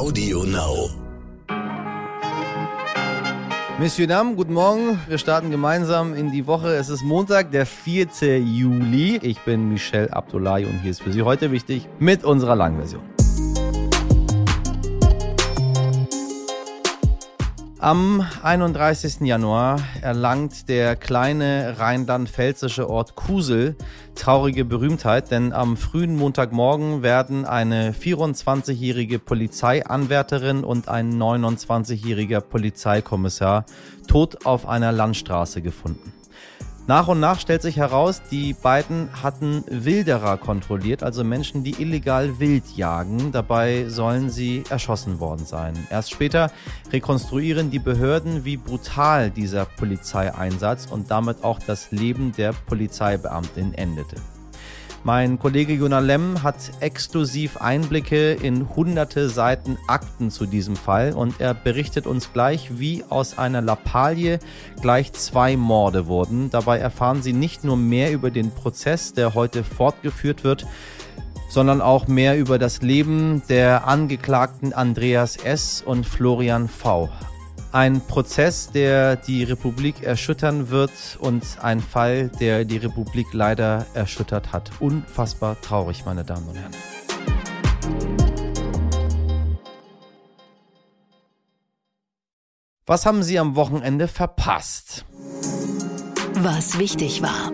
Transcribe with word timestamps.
Audio 0.00 0.44
Now. 0.44 0.88
Monsieur 3.78 4.06
Dam, 4.06 4.34
guten 4.34 4.54
Morgen. 4.54 4.98
Wir 5.06 5.18
starten 5.18 5.50
gemeinsam 5.50 6.14
in 6.14 6.32
die 6.32 6.46
Woche. 6.46 6.68
Es 6.68 6.88
ist 6.88 7.02
Montag, 7.02 7.50
der 7.50 7.66
4. 7.66 8.38
Juli. 8.38 9.18
Ich 9.20 9.40
bin 9.40 9.68
Michel 9.68 10.08
Abdullahi 10.08 10.64
und 10.64 10.80
hier 10.80 10.92
ist 10.92 11.02
für 11.02 11.12
Sie 11.12 11.20
heute 11.20 11.52
wichtig 11.52 11.86
mit 11.98 12.24
unserer 12.24 12.56
Langversion. 12.56 13.02
Am 17.82 18.22
31. 18.42 19.22
Januar 19.22 19.80
erlangt 20.02 20.68
der 20.68 20.96
kleine 20.96 21.78
rheinland-pfälzische 21.78 22.90
Ort 22.90 23.16
Kusel 23.16 23.74
traurige 24.14 24.66
Berühmtheit, 24.66 25.30
denn 25.30 25.54
am 25.54 25.78
frühen 25.78 26.14
Montagmorgen 26.14 27.02
werden 27.02 27.46
eine 27.46 27.92
24-jährige 27.92 29.18
Polizeianwärterin 29.18 30.62
und 30.62 30.88
ein 30.88 31.14
29-jähriger 31.14 32.42
Polizeikommissar 32.42 33.64
tot 34.06 34.44
auf 34.44 34.68
einer 34.68 34.92
Landstraße 34.92 35.62
gefunden. 35.62 36.19
Nach 36.90 37.06
und 37.06 37.20
nach 37.20 37.38
stellt 37.38 37.62
sich 37.62 37.76
heraus, 37.76 38.20
die 38.32 38.52
beiden 38.52 39.10
hatten 39.22 39.62
Wilderer 39.68 40.36
kontrolliert, 40.38 41.04
also 41.04 41.22
Menschen, 41.22 41.62
die 41.62 41.80
illegal 41.80 42.40
wild 42.40 42.64
jagen. 42.76 43.30
Dabei 43.30 43.84
sollen 43.86 44.28
sie 44.28 44.64
erschossen 44.70 45.20
worden 45.20 45.46
sein. 45.46 45.74
Erst 45.88 46.10
später 46.10 46.50
rekonstruieren 46.92 47.70
die 47.70 47.78
Behörden, 47.78 48.44
wie 48.44 48.56
brutal 48.56 49.30
dieser 49.30 49.66
Polizeieinsatz 49.66 50.86
und 50.90 51.12
damit 51.12 51.44
auch 51.44 51.60
das 51.60 51.92
Leben 51.92 52.32
der 52.36 52.54
Polizeibeamtin 52.66 53.72
endete. 53.74 54.16
Mein 55.02 55.38
Kollege 55.38 55.72
Jona 55.72 56.00
Lemm 56.00 56.42
hat 56.42 56.56
exklusiv 56.80 57.56
Einblicke 57.56 58.32
in 58.34 58.68
hunderte 58.76 59.30
Seiten 59.30 59.78
Akten 59.88 60.30
zu 60.30 60.44
diesem 60.44 60.76
Fall 60.76 61.14
und 61.14 61.40
er 61.40 61.54
berichtet 61.54 62.06
uns 62.06 62.34
gleich, 62.34 62.78
wie 62.78 63.02
aus 63.08 63.38
einer 63.38 63.62
Lappalie 63.62 64.40
gleich 64.82 65.14
zwei 65.14 65.56
Morde 65.56 66.06
wurden. 66.06 66.50
Dabei 66.50 66.78
erfahren 66.78 67.22
Sie 67.22 67.32
nicht 67.32 67.64
nur 67.64 67.78
mehr 67.78 68.12
über 68.12 68.30
den 68.30 68.50
Prozess, 68.50 69.14
der 69.14 69.32
heute 69.34 69.64
fortgeführt 69.64 70.44
wird, 70.44 70.66
sondern 71.48 71.80
auch 71.80 72.06
mehr 72.06 72.36
über 72.36 72.58
das 72.58 72.82
Leben 72.82 73.42
der 73.48 73.88
Angeklagten 73.88 74.74
Andreas 74.74 75.36
S. 75.36 75.82
und 75.84 76.06
Florian 76.06 76.68
V. 76.68 77.08
Ein 77.72 78.00
Prozess, 78.00 78.72
der 78.72 79.14
die 79.14 79.44
Republik 79.44 80.02
erschüttern 80.02 80.70
wird 80.70 80.90
und 81.20 81.44
ein 81.62 81.80
Fall, 81.80 82.28
der 82.40 82.64
die 82.64 82.78
Republik 82.78 83.28
leider 83.32 83.86
erschüttert 83.94 84.52
hat. 84.52 84.72
Unfassbar 84.80 85.60
traurig, 85.60 86.04
meine 86.04 86.24
Damen 86.24 86.48
und 86.48 86.56
Herren. 86.56 86.72
Was 92.86 93.06
haben 93.06 93.22
Sie 93.22 93.38
am 93.38 93.54
Wochenende 93.54 94.08
verpasst? 94.08 95.04
Was 96.34 96.76
wichtig 96.76 97.22
war. 97.22 97.52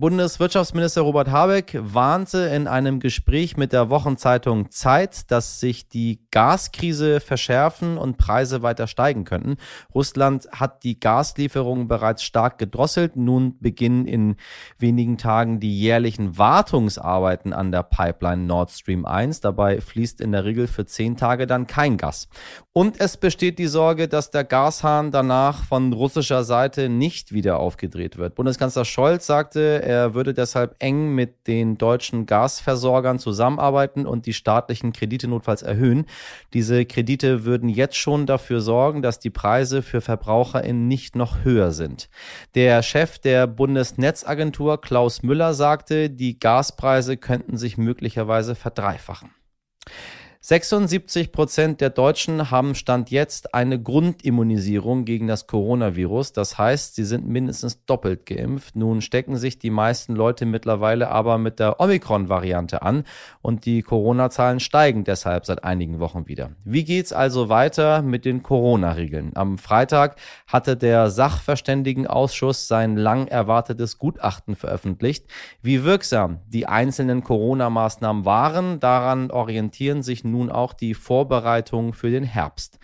Bundeswirtschaftsminister 0.00 1.00
Robert 1.00 1.28
Habeck 1.28 1.76
warnte 1.80 2.38
in 2.38 2.68
einem 2.68 3.00
Gespräch 3.00 3.56
mit 3.56 3.72
der 3.72 3.90
Wochenzeitung 3.90 4.70
Zeit, 4.70 5.28
dass 5.32 5.58
sich 5.58 5.88
die 5.88 6.20
Gaskrise 6.30 7.18
verschärfen 7.18 7.98
und 7.98 8.16
Preise 8.16 8.62
weiter 8.62 8.86
steigen 8.86 9.24
könnten. 9.24 9.56
Russland 9.92 10.48
hat 10.52 10.84
die 10.84 11.00
Gaslieferungen 11.00 11.88
bereits 11.88 12.22
stark 12.22 12.58
gedrosselt. 12.58 13.16
Nun 13.16 13.58
beginnen 13.58 14.06
in 14.06 14.36
wenigen 14.78 15.18
Tagen 15.18 15.58
die 15.58 15.76
jährlichen 15.76 16.38
Wartungsarbeiten 16.38 17.52
an 17.52 17.72
der 17.72 17.82
Pipeline 17.82 18.44
Nord 18.44 18.70
Stream 18.70 19.04
1. 19.04 19.40
Dabei 19.40 19.80
fließt 19.80 20.20
in 20.20 20.30
der 20.30 20.44
Regel 20.44 20.68
für 20.68 20.86
zehn 20.86 21.16
Tage 21.16 21.48
dann 21.48 21.66
kein 21.66 21.96
Gas. 21.96 22.28
Und 22.78 23.00
es 23.00 23.16
besteht 23.16 23.58
die 23.58 23.66
Sorge, 23.66 24.06
dass 24.06 24.30
der 24.30 24.44
Gashahn 24.44 25.10
danach 25.10 25.64
von 25.64 25.92
russischer 25.92 26.44
Seite 26.44 26.88
nicht 26.88 27.32
wieder 27.32 27.58
aufgedreht 27.58 28.18
wird. 28.18 28.36
Bundeskanzler 28.36 28.84
Scholz 28.84 29.26
sagte, 29.26 29.82
er 29.82 30.14
würde 30.14 30.32
deshalb 30.32 30.76
eng 30.78 31.12
mit 31.12 31.48
den 31.48 31.76
deutschen 31.76 32.24
Gasversorgern 32.24 33.18
zusammenarbeiten 33.18 34.06
und 34.06 34.26
die 34.26 34.32
staatlichen 34.32 34.92
Kredite 34.92 35.26
notfalls 35.26 35.62
erhöhen. 35.62 36.06
Diese 36.54 36.86
Kredite 36.86 37.44
würden 37.44 37.68
jetzt 37.68 37.96
schon 37.96 38.26
dafür 38.26 38.60
sorgen, 38.60 39.02
dass 39.02 39.18
die 39.18 39.30
Preise 39.30 39.82
für 39.82 40.00
VerbraucherInnen 40.00 40.86
nicht 40.86 41.16
noch 41.16 41.42
höher 41.42 41.72
sind. 41.72 42.08
Der 42.54 42.84
Chef 42.84 43.18
der 43.18 43.48
Bundesnetzagentur 43.48 44.80
Klaus 44.80 45.24
Müller 45.24 45.52
sagte, 45.52 46.10
die 46.10 46.38
Gaspreise 46.38 47.16
könnten 47.16 47.56
sich 47.56 47.76
möglicherweise 47.76 48.54
verdreifachen. 48.54 49.32
76 50.40 51.32
Prozent 51.32 51.80
der 51.80 51.90
Deutschen 51.90 52.52
haben 52.52 52.76
Stand 52.76 53.10
jetzt 53.10 53.54
eine 53.54 53.82
Grundimmunisierung 53.82 55.04
gegen 55.04 55.26
das 55.26 55.48
Coronavirus. 55.48 56.32
Das 56.32 56.56
heißt, 56.56 56.94
sie 56.94 57.04
sind 57.04 57.26
mindestens 57.26 57.84
doppelt 57.86 58.24
geimpft. 58.24 58.76
Nun 58.76 59.00
stecken 59.00 59.36
sich 59.36 59.58
die 59.58 59.70
meisten 59.70 60.14
Leute 60.14 60.46
mittlerweile 60.46 61.08
aber 61.08 61.38
mit 61.38 61.58
der 61.58 61.80
Omikron-Variante 61.80 62.82
an 62.82 63.02
und 63.42 63.66
die 63.66 63.82
Corona-Zahlen 63.82 64.60
steigen 64.60 65.02
deshalb 65.02 65.44
seit 65.44 65.64
einigen 65.64 65.98
Wochen 65.98 66.28
wieder. 66.28 66.50
Wie 66.64 66.84
geht's 66.84 67.12
also 67.12 67.48
weiter 67.48 68.02
mit 68.02 68.24
den 68.24 68.44
Corona-Regeln? 68.44 69.32
Am 69.34 69.58
Freitag 69.58 70.20
hatte 70.46 70.76
der 70.76 71.10
Sachverständigenausschuss 71.10 72.68
sein 72.68 72.96
lang 72.96 73.26
erwartetes 73.26 73.98
Gutachten 73.98 74.54
veröffentlicht. 74.54 75.26
Wie 75.62 75.82
wirksam 75.82 76.38
die 76.46 76.66
einzelnen 76.66 77.24
Corona-Maßnahmen 77.24 78.24
waren, 78.24 78.78
daran 78.78 79.32
orientieren 79.32 80.04
sich 80.04 80.27
nun 80.30 80.50
auch 80.50 80.72
die 80.72 80.94
Vorbereitungen 80.94 81.92
für 81.92 82.10
den 82.10 82.24
Herbst. 82.24 82.78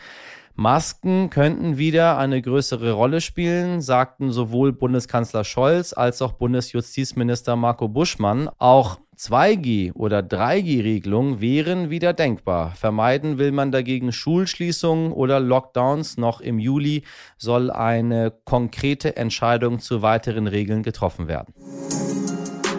Masken 0.56 1.30
könnten 1.30 1.78
wieder 1.78 2.16
eine 2.16 2.40
größere 2.40 2.92
Rolle 2.92 3.20
spielen, 3.20 3.80
sagten 3.80 4.30
sowohl 4.30 4.72
Bundeskanzler 4.72 5.42
Scholz 5.42 5.92
als 5.92 6.22
auch 6.22 6.32
Bundesjustizminister 6.32 7.56
Marco 7.56 7.88
Buschmann. 7.88 8.48
Auch 8.58 9.00
2G- 9.16 9.92
oder 9.94 10.20
3G-Regelungen 10.20 11.40
wären 11.40 11.90
wieder 11.90 12.12
denkbar. 12.12 12.72
Vermeiden 12.76 13.38
will 13.38 13.50
man 13.50 13.72
dagegen 13.72 14.12
Schulschließungen 14.12 15.12
oder 15.12 15.40
Lockdowns. 15.40 16.18
Noch 16.18 16.40
im 16.40 16.60
Juli 16.60 17.02
soll 17.36 17.72
eine 17.72 18.32
konkrete 18.44 19.16
Entscheidung 19.16 19.80
zu 19.80 20.02
weiteren 20.02 20.46
Regeln 20.46 20.84
getroffen 20.84 21.26
werden. 21.26 21.52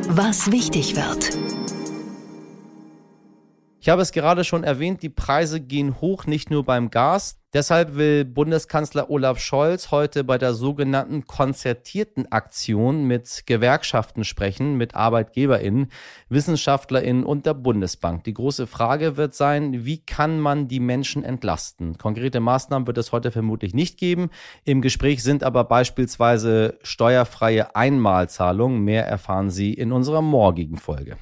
Was 0.07 0.49
wichtig 0.49 0.95
wird. 0.95 1.44
Ich 3.85 3.89
habe 3.89 4.01
es 4.01 4.11
gerade 4.11 4.43
schon 4.43 4.63
erwähnt, 4.63 5.03
die 5.03 5.09
Preise 5.09 5.61
gehen 5.61 6.01
hoch, 6.01 6.25
nicht 6.25 6.49
nur 6.49 6.65
beim 6.65 6.89
Gas. 6.89 7.37
Deshalb 7.53 7.95
will 7.95 8.25
Bundeskanzler 8.25 9.11
Olaf 9.11 9.37
Scholz 9.37 9.91
heute 9.91 10.23
bei 10.23 10.39
der 10.39 10.55
sogenannten 10.55 11.27
konzertierten 11.27 12.31
Aktion 12.31 13.03
mit 13.03 13.43
Gewerkschaften 13.45 14.23
sprechen, 14.23 14.75
mit 14.75 14.95
Arbeitgeberinnen, 14.95 15.91
Wissenschaftlerinnen 16.29 17.23
und 17.23 17.45
der 17.45 17.53
Bundesbank. 17.53 18.23
Die 18.23 18.33
große 18.33 18.65
Frage 18.65 19.17
wird 19.17 19.35
sein, 19.35 19.85
wie 19.85 20.03
kann 20.03 20.39
man 20.39 20.67
die 20.67 20.79
Menschen 20.79 21.23
entlasten? 21.23 21.99
Konkrete 21.99 22.39
Maßnahmen 22.39 22.87
wird 22.87 22.97
es 22.97 23.11
heute 23.11 23.29
vermutlich 23.29 23.75
nicht 23.75 23.99
geben. 23.99 24.31
Im 24.63 24.81
Gespräch 24.81 25.21
sind 25.21 25.43
aber 25.43 25.63
beispielsweise 25.63 26.79
steuerfreie 26.81 27.75
Einmalzahlungen. 27.75 28.83
Mehr 28.83 29.05
erfahren 29.05 29.51
Sie 29.51 29.75
in 29.75 29.91
unserer 29.91 30.23
morgigen 30.23 30.77
Folge. 30.77 31.17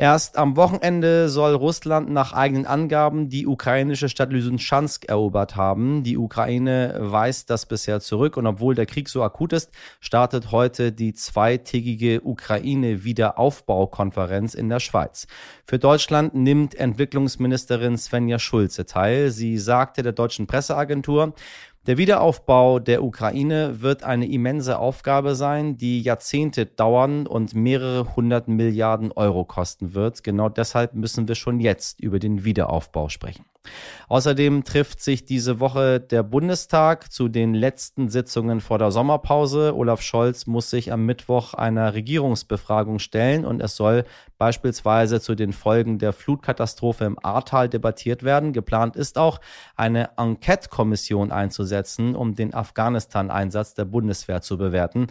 Erst 0.00 0.38
am 0.38 0.56
Wochenende 0.56 1.28
soll 1.28 1.56
Russland 1.56 2.08
nach 2.08 2.32
eigenen 2.32 2.66
Angaben 2.66 3.28
die 3.28 3.48
ukrainische 3.48 4.08
Stadt 4.08 4.32
Lysychansk 4.32 5.06
erobert 5.06 5.56
haben. 5.56 6.04
Die 6.04 6.16
Ukraine 6.16 6.94
weist 7.00 7.50
das 7.50 7.66
bisher 7.66 7.98
zurück 7.98 8.36
und 8.36 8.46
obwohl 8.46 8.76
der 8.76 8.86
Krieg 8.86 9.08
so 9.08 9.24
akut 9.24 9.52
ist, 9.52 9.72
startet 9.98 10.52
heute 10.52 10.92
die 10.92 11.14
zweitägige 11.14 12.20
Ukraine-Wiederaufbaukonferenz 12.20 14.54
in 14.54 14.68
der 14.68 14.78
Schweiz. 14.78 15.26
Für 15.66 15.80
Deutschland 15.80 16.32
nimmt 16.32 16.76
Entwicklungsministerin 16.76 17.98
Svenja 17.98 18.38
Schulze 18.38 18.86
teil. 18.86 19.32
Sie 19.32 19.58
sagte 19.58 20.04
der 20.04 20.12
deutschen 20.12 20.46
Presseagentur, 20.46 21.34
der 21.88 21.96
Wiederaufbau 21.96 22.80
der 22.80 23.02
Ukraine 23.02 23.80
wird 23.80 24.02
eine 24.02 24.26
immense 24.26 24.78
Aufgabe 24.78 25.34
sein, 25.34 25.78
die 25.78 26.02
Jahrzehnte 26.02 26.66
dauern 26.66 27.26
und 27.26 27.54
mehrere 27.54 28.14
hundert 28.14 28.46
Milliarden 28.46 29.10
Euro 29.10 29.46
kosten 29.46 29.94
wird. 29.94 30.22
Genau 30.22 30.50
deshalb 30.50 30.92
müssen 30.92 31.28
wir 31.28 31.34
schon 31.34 31.60
jetzt 31.60 31.98
über 31.98 32.18
den 32.18 32.44
Wiederaufbau 32.44 33.08
sprechen. 33.08 33.46
Außerdem 34.08 34.64
trifft 34.64 35.02
sich 35.02 35.26
diese 35.26 35.60
Woche 35.60 36.00
der 36.00 36.22
Bundestag 36.22 37.12
zu 37.12 37.28
den 37.28 37.52
letzten 37.52 38.08
Sitzungen 38.08 38.62
vor 38.62 38.78
der 38.78 38.90
Sommerpause. 38.90 39.76
Olaf 39.76 40.00
Scholz 40.00 40.46
muss 40.46 40.70
sich 40.70 40.92
am 40.92 41.04
Mittwoch 41.04 41.52
einer 41.52 41.92
Regierungsbefragung 41.92 43.00
stellen 43.00 43.44
und 43.44 43.60
es 43.60 43.76
soll 43.76 44.04
beispielsweise 44.38 45.20
zu 45.20 45.34
den 45.34 45.52
Folgen 45.52 45.98
der 45.98 46.14
Flutkatastrophe 46.14 47.04
im 47.04 47.18
Ahrtal 47.22 47.68
debattiert 47.68 48.22
werden. 48.22 48.54
Geplant 48.54 48.96
ist 48.96 49.18
auch, 49.18 49.40
eine 49.76 50.10
Enquete-Kommission 50.16 51.30
einzusetzen, 51.30 52.16
um 52.16 52.34
den 52.34 52.54
Afghanistan-Einsatz 52.54 53.74
der 53.74 53.84
Bundeswehr 53.84 54.40
zu 54.40 54.56
bewerten. 54.56 55.08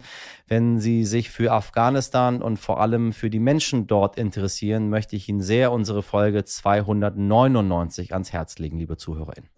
Wenn 0.48 0.80
Sie 0.80 1.04
sich 1.04 1.30
für 1.30 1.52
Afghanistan 1.52 2.42
und 2.42 2.56
vor 2.56 2.80
allem 2.80 3.12
für 3.12 3.30
die 3.30 3.38
Menschen 3.38 3.86
dort 3.86 4.18
interessieren, 4.18 4.88
möchte 4.88 5.14
ich 5.14 5.28
Ihnen 5.28 5.40
sehr 5.40 5.70
unsere 5.70 6.02
Folge 6.02 6.44
299 6.44 8.12
ans 8.12 8.32
Herz 8.32 8.37
legen, 8.58 8.78
liebe 8.78 8.96
ZuhörerInnen. 8.96 9.48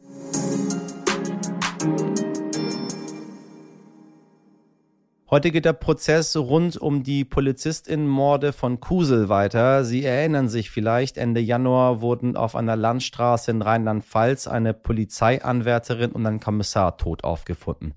Heute 5.30 5.52
geht 5.52 5.64
der 5.64 5.74
Prozess 5.74 6.36
rund 6.36 6.76
um 6.76 7.04
die 7.04 7.24
Polizistinnenmorde 7.24 8.52
von 8.52 8.80
Kusel 8.80 9.28
weiter. 9.28 9.84
Sie 9.84 10.04
erinnern 10.04 10.48
sich 10.48 10.70
vielleicht, 10.70 11.16
Ende 11.18 11.40
Januar 11.40 12.00
wurden 12.00 12.36
auf 12.36 12.56
einer 12.56 12.74
Landstraße 12.74 13.52
in 13.52 13.62
Rheinland-Pfalz 13.62 14.48
eine 14.48 14.74
Polizeianwärterin 14.74 16.10
und 16.10 16.26
ein 16.26 16.40
Kommissar 16.40 16.96
tot 16.96 17.22
aufgefunden. 17.22 17.94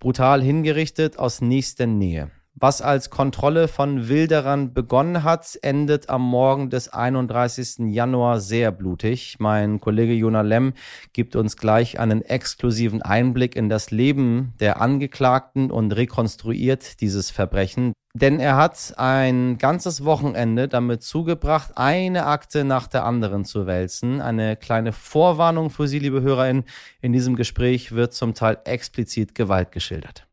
Brutal 0.00 0.42
hingerichtet 0.42 1.16
aus 1.16 1.40
nächster 1.40 1.86
Nähe. 1.86 2.32
Was 2.56 2.80
als 2.80 3.10
Kontrolle 3.10 3.66
von 3.66 4.08
Wilderern 4.08 4.72
begonnen 4.72 5.24
hat, 5.24 5.58
endet 5.62 6.08
am 6.08 6.22
Morgen 6.22 6.70
des 6.70 6.88
31. 6.88 7.92
Januar 7.92 8.38
sehr 8.38 8.70
blutig. 8.70 9.36
Mein 9.40 9.80
Kollege 9.80 10.12
Jona 10.12 10.42
Lemm 10.42 10.72
gibt 11.12 11.34
uns 11.34 11.56
gleich 11.56 11.98
einen 11.98 12.22
exklusiven 12.22 13.02
Einblick 13.02 13.56
in 13.56 13.68
das 13.68 13.90
Leben 13.90 14.54
der 14.60 14.80
Angeklagten 14.80 15.72
und 15.72 15.90
rekonstruiert 15.96 17.00
dieses 17.00 17.32
Verbrechen. 17.32 17.92
Denn 18.14 18.38
er 18.38 18.56
hat 18.56 18.94
ein 18.98 19.58
ganzes 19.58 20.04
Wochenende 20.04 20.68
damit 20.68 21.02
zugebracht, 21.02 21.72
eine 21.74 22.26
Akte 22.26 22.62
nach 22.62 22.86
der 22.86 23.04
anderen 23.04 23.44
zu 23.44 23.66
wälzen. 23.66 24.20
Eine 24.20 24.54
kleine 24.54 24.92
Vorwarnung 24.92 25.70
für 25.70 25.88
Sie, 25.88 25.98
liebe 25.98 26.22
HörerInnen. 26.22 26.62
In 27.00 27.12
diesem 27.12 27.34
Gespräch 27.34 27.90
wird 27.90 28.14
zum 28.14 28.34
Teil 28.34 28.58
explizit 28.64 29.34
Gewalt 29.34 29.72
geschildert. 29.72 30.28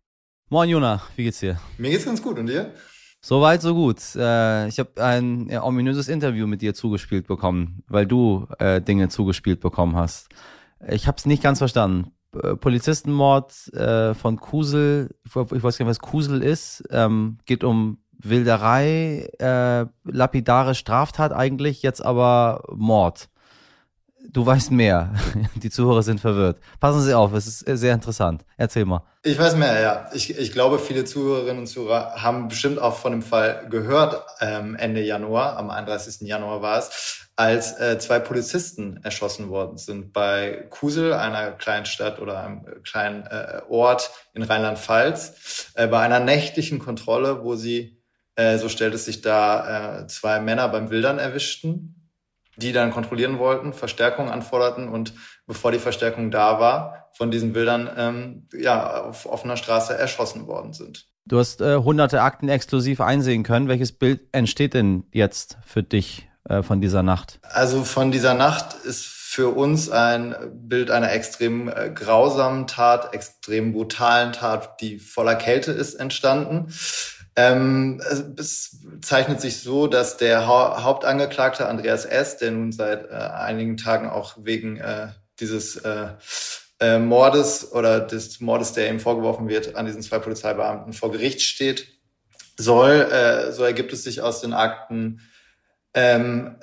Moin 0.53 0.67
Jona, 0.67 1.01
wie 1.15 1.23
geht's 1.23 1.39
dir? 1.39 1.57
Mir 1.77 1.91
geht's 1.91 2.03
ganz 2.03 2.21
gut 2.21 2.37
und 2.37 2.47
dir? 2.47 2.73
Soweit, 3.21 3.61
so 3.61 3.73
gut. 3.73 3.99
Äh, 4.17 4.67
ich 4.67 4.79
habe 4.79 5.01
ein 5.01 5.49
ominöses 5.61 6.09
Interview 6.09 6.45
mit 6.45 6.61
dir 6.61 6.73
zugespielt 6.73 7.25
bekommen, 7.25 7.85
weil 7.87 8.05
du 8.05 8.47
äh, 8.59 8.81
Dinge 8.81 9.07
zugespielt 9.07 9.61
bekommen 9.61 9.95
hast. 9.95 10.27
Ich 10.89 11.07
habe 11.07 11.15
es 11.17 11.25
nicht 11.25 11.41
ganz 11.41 11.59
verstanden. 11.59 12.11
Äh, 12.35 12.57
Polizistenmord 12.57 13.53
von 13.53 14.37
Kusel, 14.41 15.15
ich, 15.23 15.33
weiß 15.33 15.77
gar 15.77 15.85
nicht, 15.85 15.89
was 15.89 15.99
Kusel 15.99 16.43
ist, 16.43 16.83
ähm, 16.91 17.37
geht 17.45 17.63
um 17.63 17.99
Wilderei, 18.17 19.29
lapidare 20.03 20.75
Straftat 20.75 21.31
eigentlich, 21.31 21.81
jetzt 21.81 22.01
aber 22.01 22.65
Mord. 22.75 23.29
Du 24.29 24.45
weißt 24.45 24.71
mehr. 24.71 25.13
Die 25.55 25.69
Zuhörer 25.69 26.03
sind 26.03 26.19
verwirrt. 26.19 26.59
Passen 26.79 27.01
Sie 27.01 27.13
auf, 27.13 27.33
es 27.33 27.47
ist 27.47 27.79
sehr 27.79 27.93
interessant. 27.93 28.45
Erzähl 28.57 28.85
mal. 28.85 29.03
Ich 29.23 29.37
weiß 29.37 29.55
mehr, 29.55 29.79
ja. 29.79 30.09
Ich, 30.13 30.37
ich 30.37 30.51
glaube, 30.51 30.79
viele 30.79 31.05
Zuhörerinnen 31.05 31.59
und 31.59 31.67
Zuhörer 31.67 32.21
haben 32.21 32.47
bestimmt 32.47 32.79
auch 32.79 32.95
von 32.95 33.11
dem 33.11 33.21
Fall 33.21 33.67
gehört, 33.69 34.23
ähm, 34.39 34.75
Ende 34.75 35.01
Januar, 35.01 35.57
am 35.57 35.69
31. 35.69 36.27
Januar 36.27 36.61
war 36.61 36.79
es, 36.79 37.29
als 37.35 37.79
äh, 37.79 37.97
zwei 37.99 38.19
Polizisten 38.19 38.99
erschossen 39.03 39.49
worden 39.49 39.77
sind 39.77 40.13
bei 40.13 40.67
Kusel, 40.69 41.13
einer 41.13 41.51
kleinen 41.51 41.85
Stadt 41.85 42.19
oder 42.19 42.43
einem 42.43 42.65
kleinen 42.83 43.25
äh, 43.25 43.61
Ort 43.69 44.11
in 44.33 44.43
Rheinland-Pfalz, 44.43 45.71
äh, 45.75 45.87
bei 45.87 45.99
einer 45.99 46.19
nächtlichen 46.19 46.79
Kontrolle, 46.79 47.43
wo 47.43 47.55
sie, 47.55 48.01
äh, 48.35 48.57
so 48.57 48.69
stellt 48.69 48.93
es 48.93 49.05
sich 49.05 49.21
da, 49.21 50.01
äh, 50.01 50.07
zwei 50.07 50.39
Männer 50.39 50.67
beim 50.69 50.89
Wildern 50.89 51.19
erwischten 51.19 52.00
die 52.61 52.71
dann 52.71 52.91
kontrollieren 52.91 53.39
wollten, 53.39 53.73
Verstärkung 53.73 54.29
anforderten 54.29 54.89
und 54.89 55.13
bevor 55.47 55.71
die 55.71 55.79
Verstärkung 55.79 56.31
da 56.31 56.59
war, 56.59 57.09
von 57.13 57.31
diesen 57.31 57.53
Bildern 57.53 57.89
ähm, 57.97 58.47
ja, 58.53 59.03
auf 59.03 59.25
offener 59.25 59.57
Straße 59.57 59.97
erschossen 59.97 60.47
worden 60.47 60.73
sind. 60.73 61.07
Du 61.25 61.37
hast 61.37 61.61
äh, 61.61 61.77
hunderte 61.77 62.21
Akten 62.21 62.49
exklusiv 62.49 62.99
einsehen 62.99 63.43
können. 63.43 63.67
Welches 63.67 63.91
Bild 63.91 64.21
entsteht 64.31 64.73
denn 64.73 65.03
jetzt 65.11 65.57
für 65.65 65.83
dich 65.83 66.27
äh, 66.49 66.63
von 66.63 66.81
dieser 66.81 67.03
Nacht? 67.03 67.39
Also 67.43 67.83
von 67.83 68.11
dieser 68.11 68.33
Nacht 68.33 68.73
ist 68.85 69.05
für 69.05 69.49
uns 69.55 69.89
ein 69.89 70.35
Bild 70.53 70.91
einer 70.91 71.11
extrem 71.11 71.69
äh, 71.69 71.89
grausamen 71.89 72.67
Tat, 72.67 73.13
extrem 73.13 73.71
brutalen 73.71 74.33
Tat, 74.33 74.81
die 74.81 74.99
voller 74.99 75.35
Kälte 75.35 75.71
ist, 75.71 75.93
entstanden. 75.93 76.67
Ähm, 77.41 78.01
es 78.37 78.79
zeichnet 79.01 79.41
sich 79.41 79.61
so, 79.61 79.87
dass 79.87 80.17
der 80.17 80.47
ha 80.47 80.83
Hauptangeklagte 80.83 81.67
Andreas 81.67 82.05
S., 82.05 82.37
der 82.37 82.51
nun 82.51 82.71
seit 82.71 83.09
äh, 83.09 83.13
einigen 83.13 83.77
Tagen 83.77 84.09
auch 84.09 84.35
wegen 84.41 84.77
äh, 84.77 85.07
dieses 85.39 85.77
äh, 85.77 86.09
äh, 86.79 86.99
Mordes 86.99 87.71
oder 87.71 87.99
des 87.99 88.41
Mordes, 88.41 88.73
der 88.73 88.89
ihm 88.89 88.99
vorgeworfen 88.99 89.47
wird, 89.47 89.75
an 89.75 89.85
diesen 89.85 90.01
zwei 90.01 90.19
Polizeibeamten 90.19 90.93
vor 90.93 91.11
Gericht 91.11 91.41
steht, 91.41 91.87
soll, 92.57 93.07
äh, 93.11 93.51
so 93.51 93.63
ergibt 93.63 93.93
es 93.93 94.03
sich 94.03 94.21
aus 94.21 94.41
den 94.41 94.53
Akten, 94.53 95.21
ähm, 95.93 96.57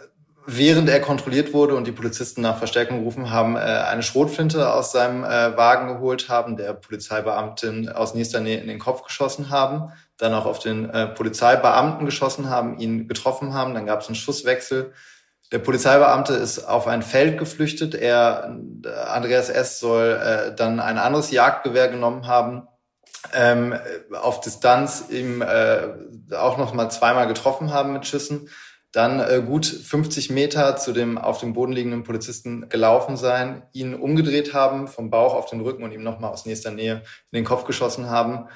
während 0.46 0.88
er 0.88 1.00
kontrolliert 1.00 1.52
wurde 1.52 1.74
und 1.74 1.86
die 1.86 1.92
Polizisten 1.92 2.40
nach 2.40 2.58
Verstärkung 2.58 3.00
gerufen 3.00 3.30
haben, 3.30 3.56
äh, 3.56 3.58
eine 3.58 4.02
Schrotflinte 4.02 4.72
aus 4.72 4.92
seinem 4.92 5.24
äh, 5.24 5.56
Wagen 5.56 5.88
geholt 5.88 6.28
haben, 6.28 6.56
der 6.56 6.72
Polizeibeamtin 6.72 7.88
aus 7.88 8.14
nächster 8.14 8.40
Nähe 8.40 8.60
in 8.60 8.68
den 8.68 8.78
Kopf 8.78 9.02
geschossen 9.02 9.50
haben, 9.50 9.92
dann 10.18 10.34
auch 10.34 10.46
auf 10.46 10.58
den 10.58 10.90
äh, 10.90 11.06
Polizeibeamten 11.06 12.04
geschossen 12.04 12.50
haben, 12.50 12.78
ihn 12.78 13.08
getroffen 13.08 13.54
haben, 13.54 13.74
dann 13.74 13.86
gab 13.86 14.00
es 14.00 14.08
einen 14.08 14.16
Schusswechsel. 14.16 14.92
Der 15.50 15.60
Polizeibeamte 15.60 16.34
ist 16.34 16.58
auf 16.60 16.86
ein 16.86 17.02
Feld 17.02 17.38
geflüchtet. 17.38 17.94
Er, 17.94 18.54
Andreas 19.06 19.48
S. 19.48 19.80
soll 19.80 20.20
äh, 20.22 20.54
dann 20.54 20.80
ein 20.80 20.98
anderes 20.98 21.30
Jagdgewehr 21.30 21.88
genommen 21.88 22.26
haben, 22.26 22.68
ähm, 23.32 23.74
auf 24.12 24.40
Distanz 24.40 25.04
ihm 25.08 25.40
äh, 25.40 26.34
auch 26.34 26.58
noch 26.58 26.74
mal 26.74 26.90
zweimal 26.90 27.26
getroffen 27.26 27.72
haben 27.72 27.92
mit 27.92 28.06
Schüssen 28.06 28.48
dann 28.92 29.20
äh, 29.20 29.42
gut 29.44 29.66
50 29.66 30.30
Meter 30.30 30.76
zu 30.76 30.92
dem 30.92 31.18
auf 31.18 31.40
dem 31.40 31.52
Boden 31.52 31.72
liegenden 31.72 32.04
Polizisten 32.04 32.68
gelaufen 32.68 33.16
sein, 33.16 33.62
ihn 33.72 33.94
umgedreht 33.94 34.54
haben, 34.54 34.88
vom 34.88 35.10
Bauch 35.10 35.34
auf 35.34 35.46
den 35.46 35.60
Rücken 35.60 35.82
und 35.82 35.92
ihm 35.92 36.02
nochmal 36.02 36.32
aus 36.32 36.46
nächster 36.46 36.70
Nähe 36.70 37.02
in 37.30 37.36
den 37.36 37.44
Kopf 37.44 37.64
geschossen 37.64 38.08
haben. 38.08 38.48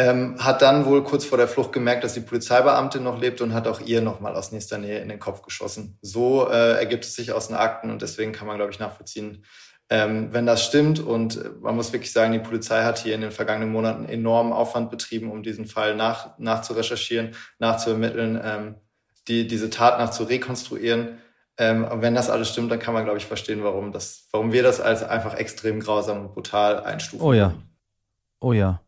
Ähm, 0.00 0.36
hat 0.38 0.62
dann 0.62 0.86
wohl 0.86 1.04
kurz 1.04 1.24
vor 1.24 1.36
der 1.36 1.48
Flucht 1.48 1.72
gemerkt, 1.72 2.04
dass 2.04 2.14
die 2.14 2.20
Polizeibeamtin 2.20 3.02
noch 3.02 3.20
lebt 3.20 3.40
und 3.40 3.52
hat 3.52 3.66
auch 3.66 3.80
ihr 3.80 4.00
nochmal 4.00 4.34
aus 4.34 4.50
nächster 4.50 4.78
Nähe 4.78 5.00
in 5.00 5.10
den 5.10 5.18
Kopf 5.18 5.42
geschossen. 5.42 5.98
So 6.00 6.48
äh, 6.48 6.78
ergibt 6.78 7.04
es 7.04 7.14
sich 7.14 7.32
aus 7.32 7.48
den 7.48 7.56
Akten 7.56 7.90
und 7.90 8.00
deswegen 8.00 8.32
kann 8.32 8.46
man, 8.46 8.56
glaube 8.56 8.72
ich, 8.72 8.78
nachvollziehen, 8.78 9.44
ähm, 9.90 10.32
wenn 10.32 10.46
das 10.46 10.64
stimmt. 10.64 11.00
Und 11.00 11.36
äh, 11.36 11.50
man 11.60 11.76
muss 11.76 11.92
wirklich 11.92 12.12
sagen, 12.12 12.32
die 12.32 12.38
Polizei 12.38 12.82
hat 12.82 12.98
hier 12.98 13.14
in 13.14 13.20
den 13.20 13.32
vergangenen 13.32 13.72
Monaten 13.72 14.06
enormen 14.06 14.52
Aufwand 14.52 14.90
betrieben, 14.90 15.30
um 15.30 15.42
diesen 15.42 15.66
Fall 15.66 15.96
nach, 15.96 16.38
nachzurecherchieren, 16.38 17.34
nachzuermitteln. 17.58 18.40
Ähm, 18.42 18.74
die, 19.28 19.46
diese 19.46 19.70
Tat 19.70 19.98
nach 19.98 20.10
zu 20.10 20.24
rekonstruieren. 20.24 21.18
Ähm, 21.56 21.84
und 21.84 22.02
wenn 22.02 22.14
das 22.14 22.30
alles 22.30 22.48
stimmt, 22.48 22.70
dann 22.70 22.78
kann 22.78 22.94
man, 22.94 23.04
glaube 23.04 23.18
ich, 23.18 23.26
verstehen, 23.26 23.62
warum, 23.62 23.92
das, 23.92 24.28
warum 24.32 24.52
wir 24.52 24.62
das 24.62 24.80
als 24.80 25.02
einfach 25.02 25.34
extrem 25.34 25.80
grausam 25.80 26.20
und 26.20 26.32
brutal 26.32 26.80
einstufen. 26.80 27.24
Oh 27.24 27.32
ja. 27.32 27.54
Oh 28.40 28.52
ja. 28.52 28.80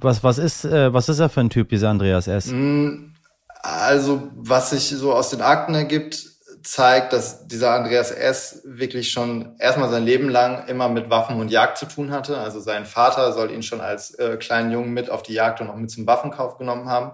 Was, 0.00 0.22
was, 0.22 0.38
ist, 0.38 0.64
äh, 0.64 0.92
was 0.92 1.08
ist 1.08 1.18
er 1.18 1.28
für 1.28 1.40
ein 1.40 1.50
Typ, 1.50 1.68
dieser 1.68 1.90
Andreas 1.90 2.26
S.? 2.26 2.46
Mm, 2.48 3.12
also, 3.62 4.30
was 4.34 4.70
sich 4.70 4.88
so 4.90 5.12
aus 5.12 5.30
den 5.30 5.42
Akten 5.42 5.74
ergibt, 5.74 6.36
zeigt, 6.66 7.12
dass 7.12 7.46
dieser 7.46 7.72
Andreas 7.74 8.10
S. 8.10 8.62
wirklich 8.64 9.10
schon 9.10 9.56
erstmal 9.58 9.88
sein 9.88 10.04
Leben 10.04 10.28
lang 10.28 10.66
immer 10.66 10.88
mit 10.88 11.10
Waffen 11.10 11.40
und 11.40 11.50
Jagd 11.50 11.78
zu 11.78 11.86
tun 11.86 12.10
hatte. 12.10 12.38
Also 12.38 12.60
sein 12.60 12.86
Vater 12.86 13.32
soll 13.32 13.52
ihn 13.52 13.62
schon 13.62 13.80
als 13.80 14.14
äh, 14.16 14.36
kleinen 14.36 14.72
Jungen 14.72 14.92
mit 14.92 15.08
auf 15.08 15.22
die 15.22 15.32
Jagd 15.32 15.60
und 15.60 15.70
auch 15.70 15.76
mit 15.76 15.90
zum 15.90 16.06
Waffenkauf 16.06 16.58
genommen 16.58 16.88
haben. 16.88 17.12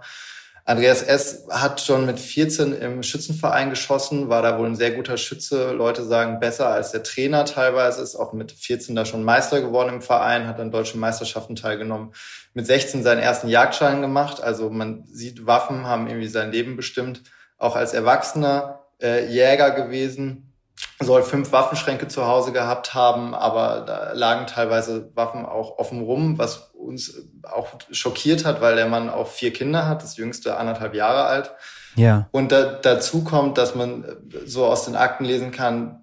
Andreas 0.64 1.02
S. 1.02 1.44
hat 1.50 1.80
schon 1.80 2.06
mit 2.06 2.20
14 2.20 2.72
im 2.72 3.02
Schützenverein 3.02 3.70
geschossen, 3.70 4.28
war 4.28 4.42
da 4.42 4.58
wohl 4.58 4.66
ein 4.66 4.76
sehr 4.76 4.92
guter 4.92 5.16
Schütze. 5.16 5.72
Leute 5.72 6.04
sagen 6.04 6.38
besser 6.38 6.68
als 6.68 6.92
der 6.92 7.02
Trainer 7.02 7.44
teilweise, 7.44 8.00
ist 8.00 8.14
auch 8.14 8.32
mit 8.32 8.52
14 8.52 8.94
da 8.94 9.04
schon 9.04 9.24
Meister 9.24 9.60
geworden 9.60 9.94
im 9.94 10.02
Verein, 10.02 10.46
hat 10.46 10.60
an 10.60 10.70
deutschen 10.70 11.00
Meisterschaften 11.00 11.56
teilgenommen. 11.56 12.12
Mit 12.54 12.66
16 12.66 13.02
seinen 13.02 13.18
ersten 13.18 13.48
Jagdschein 13.48 14.00
gemacht. 14.02 14.40
Also 14.40 14.70
man 14.70 15.04
sieht, 15.06 15.46
Waffen 15.46 15.86
haben 15.86 16.06
irgendwie 16.06 16.28
sein 16.28 16.52
Leben 16.52 16.76
bestimmt. 16.76 17.22
Auch 17.58 17.74
als 17.74 17.92
Erwachsener 17.92 18.84
äh, 19.02 19.26
Jäger 19.26 19.72
gewesen 19.72 20.52
soll 21.00 21.22
fünf 21.22 21.50
Waffenschränke 21.52 22.08
zu 22.08 22.26
Hause 22.26 22.52
gehabt 22.52 22.94
haben, 22.94 23.34
aber 23.34 23.84
da 23.86 24.12
lagen 24.12 24.46
teilweise 24.46 25.10
Waffen 25.14 25.44
auch 25.44 25.78
offen 25.78 26.02
rum, 26.02 26.38
was 26.38 26.71
uns 26.82 27.26
auch 27.42 27.68
schockiert 27.90 28.44
hat, 28.44 28.60
weil 28.60 28.76
der 28.76 28.86
Mann 28.86 29.08
auch 29.08 29.28
vier 29.28 29.52
Kinder 29.52 29.86
hat, 29.86 30.02
das 30.02 30.16
jüngste 30.16 30.56
anderthalb 30.56 30.94
Jahre 30.94 31.24
alt. 31.24 31.52
Ja. 31.96 32.28
Und 32.32 32.52
da, 32.52 32.64
dazu 32.64 33.24
kommt, 33.24 33.58
dass 33.58 33.74
man 33.74 34.04
so 34.44 34.66
aus 34.66 34.84
den 34.84 34.96
Akten 34.96 35.24
lesen 35.24 35.50
kann, 35.52 36.00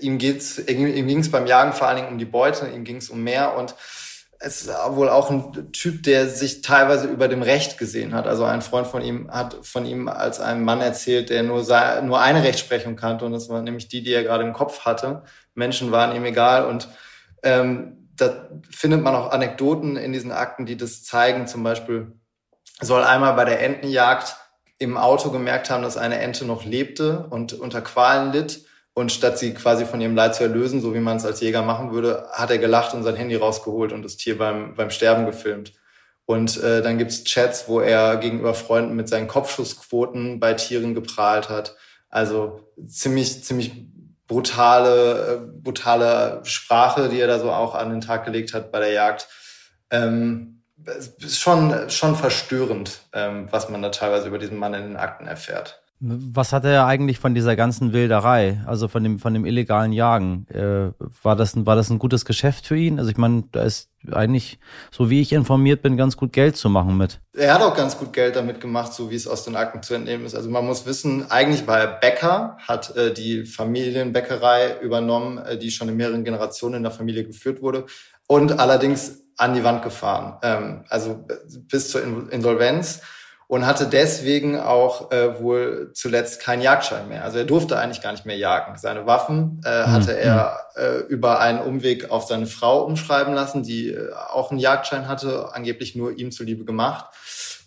ihm 0.00 0.18
geht's, 0.18 0.58
ihm 0.58 1.06
ging 1.06 1.18
es 1.18 1.30
beim 1.30 1.46
Jagen 1.46 1.72
vor 1.72 1.88
allen 1.88 1.96
Dingen 1.96 2.08
um 2.08 2.18
die 2.18 2.24
Beute, 2.24 2.68
ihm 2.68 2.84
ging 2.84 2.96
es 2.96 3.10
um 3.10 3.22
mehr 3.22 3.56
und 3.56 3.74
es 4.44 4.62
ist 4.62 4.70
wohl 4.90 5.08
auch 5.08 5.30
ein 5.30 5.70
Typ, 5.72 6.02
der 6.02 6.28
sich 6.28 6.62
teilweise 6.62 7.06
über 7.06 7.28
dem 7.28 7.42
Recht 7.42 7.78
gesehen 7.78 8.12
hat. 8.12 8.26
Also 8.26 8.44
ein 8.44 8.60
Freund 8.60 8.88
von 8.88 9.00
ihm 9.00 9.30
hat 9.30 9.56
von 9.62 9.86
ihm 9.86 10.08
als 10.08 10.40
einem 10.40 10.64
Mann 10.64 10.80
erzählt, 10.80 11.30
der 11.30 11.44
nur, 11.44 11.62
nur 12.02 12.20
eine 12.20 12.42
Rechtsprechung 12.42 12.96
kannte 12.96 13.24
und 13.24 13.32
das 13.32 13.48
war 13.48 13.62
nämlich 13.62 13.86
die, 13.86 14.02
die 14.02 14.12
er 14.12 14.24
gerade 14.24 14.42
im 14.42 14.52
Kopf 14.52 14.80
hatte. 14.80 15.22
Menschen 15.54 15.92
waren 15.92 16.16
ihm 16.16 16.24
egal 16.24 16.66
und 16.66 16.88
ähm, 17.44 18.01
da 18.22 18.48
findet 18.70 19.02
man 19.02 19.14
auch 19.14 19.30
Anekdoten 19.30 19.96
in 19.96 20.12
diesen 20.12 20.32
Akten, 20.32 20.66
die 20.66 20.76
das 20.76 21.04
zeigen. 21.04 21.46
Zum 21.46 21.62
Beispiel 21.62 22.12
soll 22.80 23.02
einmal 23.02 23.34
bei 23.34 23.44
der 23.44 23.60
Entenjagd 23.60 24.36
im 24.78 24.96
Auto 24.96 25.30
gemerkt 25.30 25.70
haben, 25.70 25.82
dass 25.82 25.96
eine 25.96 26.18
Ente 26.18 26.44
noch 26.44 26.64
lebte 26.64 27.26
und 27.30 27.52
unter 27.52 27.80
Qualen 27.82 28.32
litt 28.32 28.64
und 28.94 29.12
statt 29.12 29.38
sie 29.38 29.54
quasi 29.54 29.84
von 29.84 30.00
ihrem 30.00 30.16
Leid 30.16 30.34
zu 30.34 30.42
erlösen, 30.42 30.80
so 30.80 30.94
wie 30.94 31.00
man 31.00 31.16
es 31.16 31.24
als 31.24 31.40
Jäger 31.40 31.62
machen 31.62 31.92
würde, 31.92 32.26
hat 32.32 32.50
er 32.50 32.58
gelacht 32.58 32.94
und 32.94 33.02
sein 33.02 33.16
Handy 33.16 33.36
rausgeholt 33.36 33.92
und 33.92 34.02
das 34.02 34.16
Tier 34.16 34.36
beim, 34.36 34.74
beim 34.74 34.90
Sterben 34.90 35.24
gefilmt. 35.24 35.72
Und 36.24 36.62
äh, 36.62 36.82
dann 36.82 36.98
gibt's 36.98 37.24
Chats, 37.24 37.68
wo 37.68 37.80
er 37.80 38.16
gegenüber 38.16 38.54
Freunden 38.54 38.94
mit 38.94 39.08
seinen 39.08 39.28
Kopfschussquoten 39.28 40.40
bei 40.40 40.54
Tieren 40.54 40.94
geprahlt 40.94 41.48
hat. 41.48 41.76
Also 42.08 42.68
ziemlich, 42.86 43.42
ziemlich 43.42 43.72
brutale, 44.32 45.34
äh, 45.34 45.60
brutale 45.62 46.40
Sprache, 46.44 47.08
die 47.08 47.20
er 47.20 47.26
da 47.26 47.38
so 47.38 47.52
auch 47.52 47.74
an 47.74 47.90
den 47.90 48.00
Tag 48.00 48.24
gelegt 48.24 48.54
hat 48.54 48.72
bei 48.72 48.80
der 48.80 48.92
Jagd. 48.92 49.28
Ähm, 49.90 50.62
ist 51.18 51.38
schon, 51.38 51.90
schon 51.90 52.16
verstörend, 52.16 53.02
ähm, 53.12 53.46
was 53.50 53.68
man 53.68 53.82
da 53.82 53.90
teilweise 53.90 54.28
über 54.28 54.38
diesen 54.38 54.58
Mann 54.58 54.74
in 54.74 54.82
den 54.82 54.96
Akten 54.96 55.26
erfährt. 55.26 55.81
Was 56.04 56.52
hat 56.52 56.64
er 56.64 56.86
eigentlich 56.86 57.20
von 57.20 57.32
dieser 57.32 57.54
ganzen 57.54 57.92
Wilderei, 57.92 58.60
also 58.66 58.88
von 58.88 59.04
dem, 59.04 59.20
von 59.20 59.34
dem 59.34 59.46
illegalen 59.46 59.92
Jagen? 59.92 60.48
Äh, 60.48 60.90
war, 61.22 61.36
das 61.36 61.54
ein, 61.54 61.64
war 61.64 61.76
das 61.76 61.90
ein 61.90 62.00
gutes 62.00 62.24
Geschäft 62.24 62.66
für 62.66 62.76
ihn? 62.76 62.98
Also 62.98 63.12
ich 63.12 63.18
meine, 63.18 63.44
da 63.52 63.62
ist 63.62 63.88
eigentlich, 64.10 64.58
so 64.90 65.10
wie 65.10 65.20
ich 65.20 65.32
informiert 65.32 65.80
bin, 65.80 65.96
ganz 65.96 66.16
gut 66.16 66.32
Geld 66.32 66.56
zu 66.56 66.68
machen 66.68 66.96
mit. 66.96 67.20
Er 67.34 67.54
hat 67.54 67.62
auch 67.62 67.76
ganz 67.76 67.96
gut 67.96 68.12
Geld 68.12 68.34
damit 68.34 68.60
gemacht, 68.60 68.92
so 68.92 69.12
wie 69.12 69.14
es 69.14 69.28
aus 69.28 69.44
den 69.44 69.54
Akten 69.54 69.84
zu 69.84 69.94
entnehmen 69.94 70.26
ist. 70.26 70.34
Also 70.34 70.50
man 70.50 70.66
muss 70.66 70.86
wissen, 70.86 71.30
eigentlich 71.30 71.68
war 71.68 71.78
er 71.78 72.00
Bäcker, 72.00 72.56
hat 72.66 72.96
äh, 72.96 73.14
die 73.14 73.44
Familienbäckerei 73.44 74.80
übernommen, 74.80 75.38
äh, 75.38 75.56
die 75.56 75.70
schon 75.70 75.88
in 75.88 75.96
mehreren 75.96 76.24
Generationen 76.24 76.74
in 76.74 76.82
der 76.82 76.90
Familie 76.90 77.22
geführt 77.22 77.62
wurde 77.62 77.86
und 78.26 78.58
allerdings 78.58 79.20
an 79.36 79.54
die 79.54 79.62
Wand 79.62 79.84
gefahren. 79.84 80.38
Ähm, 80.42 80.84
also 80.88 81.24
bis 81.68 81.90
zur 81.90 82.02
Insolvenz 82.32 83.02
und 83.52 83.66
hatte 83.66 83.86
deswegen 83.86 84.58
auch 84.58 85.10
äh, 85.10 85.38
wohl 85.38 85.90
zuletzt 85.92 86.40
keinen 86.40 86.62
Jagdschein 86.62 87.10
mehr. 87.10 87.22
Also 87.22 87.36
er 87.36 87.44
durfte 87.44 87.78
eigentlich 87.78 88.00
gar 88.00 88.12
nicht 88.12 88.24
mehr 88.24 88.38
jagen. 88.38 88.78
Seine 88.78 89.04
Waffen 89.04 89.60
äh, 89.66 89.82
mhm. 89.82 89.92
hatte 89.92 90.18
er 90.18 90.68
äh, 90.74 91.00
über 91.00 91.38
einen 91.38 91.60
Umweg 91.60 92.10
auf 92.10 92.24
seine 92.24 92.46
Frau 92.46 92.82
umschreiben 92.82 93.34
lassen, 93.34 93.62
die 93.62 93.90
äh, 93.90 94.10
auch 94.14 94.50
einen 94.50 94.58
Jagdschein 94.58 95.06
hatte, 95.06 95.50
angeblich 95.52 95.94
nur 95.94 96.16
ihm 96.16 96.32
zuliebe 96.32 96.64
gemacht. 96.64 97.04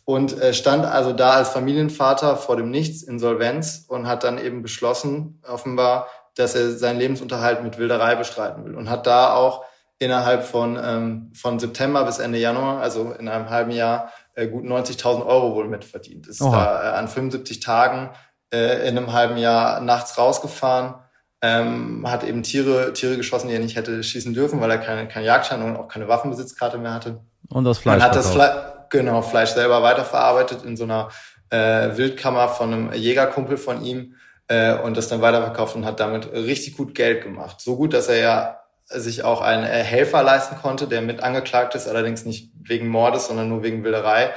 Und 0.06 0.42
äh, 0.42 0.56
stand 0.56 0.88
also 0.88 1.14
da 1.14 1.34
als 1.34 1.50
Familienvater 1.50 2.36
vor 2.36 2.58
dem 2.58 2.72
Nichts, 2.72 3.04
Insolvenz, 3.04 3.86
und 3.88 4.08
hat 4.08 4.24
dann 4.24 4.40
eben 4.40 4.64
beschlossen, 4.64 5.40
offenbar, 5.48 6.08
dass 6.36 6.56
er 6.56 6.72
seinen 6.72 6.98
Lebensunterhalt 6.98 7.62
mit 7.62 7.78
Wilderei 7.78 8.16
bestreiten 8.16 8.66
will. 8.66 8.74
Und 8.74 8.90
hat 8.90 9.06
da 9.06 9.36
auch 9.36 9.64
innerhalb 10.00 10.46
von, 10.46 10.80
ähm, 10.84 11.32
von 11.36 11.60
September 11.60 12.04
bis 12.06 12.18
Ende 12.18 12.40
Januar, 12.40 12.82
also 12.82 13.12
in 13.12 13.28
einem 13.28 13.52
halben 13.52 13.72
Jahr, 13.72 14.12
äh, 14.36 14.48
gut 14.48 14.64
90.000 14.64 15.26
Euro 15.26 15.56
wohl 15.56 15.68
mitverdient. 15.68 16.28
Ist 16.28 16.42
Oha. 16.42 16.52
da 16.52 16.84
äh, 16.84 16.98
an 16.98 17.08
75 17.08 17.60
Tagen 17.60 18.12
äh, 18.54 18.88
in 18.88 18.98
einem 18.98 19.14
halben 19.14 19.38
Jahr 19.38 19.82
nachts 19.82 20.18
rausgefahren, 20.18 20.96
ähm, 21.42 22.10
hat 22.10 22.24
eben 22.24 22.44
Tiere, 22.44 22.94
Tiere 22.94 23.18
geschossen, 23.18 23.48
die 23.48 23.54
er 23.54 23.60
nicht 23.60 23.76
hätte 23.76 24.04
schießen 24.04 24.34
dürfen, 24.34 24.62
weil 24.62 24.72
er 24.72 24.78
keine, 24.78 25.08
keine 25.08 25.26
Jagdschein 25.26 25.62
und 25.62 25.76
auch 25.78 25.88
keine 25.88 26.08
Waffenbesitzkarte 26.08 26.78
mehr 26.78 26.94
hatte. 26.94 27.22
Und 27.50 27.64
das 27.64 27.80
Fleisch. 27.80 28.00
Man 28.00 28.08
hat 28.08 28.16
das 28.16 28.32
Fle 28.32 28.88
genau, 28.90 29.22
Fleisch 29.22 29.52
selber 29.52 29.82
weiterverarbeitet 29.82 30.64
in 30.64 30.78
so 30.78 30.84
einer 30.84 31.10
äh, 31.50 31.98
Wildkammer 31.98 32.50
von 32.50 32.74
einem 32.74 32.94
Jägerkumpel 32.94 33.58
von 33.58 33.84
ihm 33.84 34.16
äh, 34.48 34.76
und 34.78 34.98
das 34.98 35.08
dann 35.08 35.22
weiterverkauft 35.22 35.76
und 35.76 35.86
hat 35.86 36.00
damit 36.00 36.32
richtig 36.32 36.78
gut 36.78 36.96
Geld 36.96 37.24
gemacht. 37.24 37.62
So 37.62 37.78
gut, 37.78 37.94
dass 37.94 38.08
er 38.08 38.18
ja 38.18 38.60
sich 38.88 39.24
auch 39.24 39.42
einen 39.42 39.64
äh, 39.64 39.84
Helfer 39.84 40.24
leisten 40.24 40.58
konnte, 40.58 40.88
der 40.88 41.02
mit 41.02 41.22
angeklagt 41.22 41.76
ist, 41.76 41.88
allerdings 41.88 42.26
nicht 42.26 42.52
wegen 42.68 42.88
Mordes, 42.88 43.28
sondern 43.28 43.50
nur 43.50 43.64
wegen 43.64 43.84
Wilderei, 43.84 44.34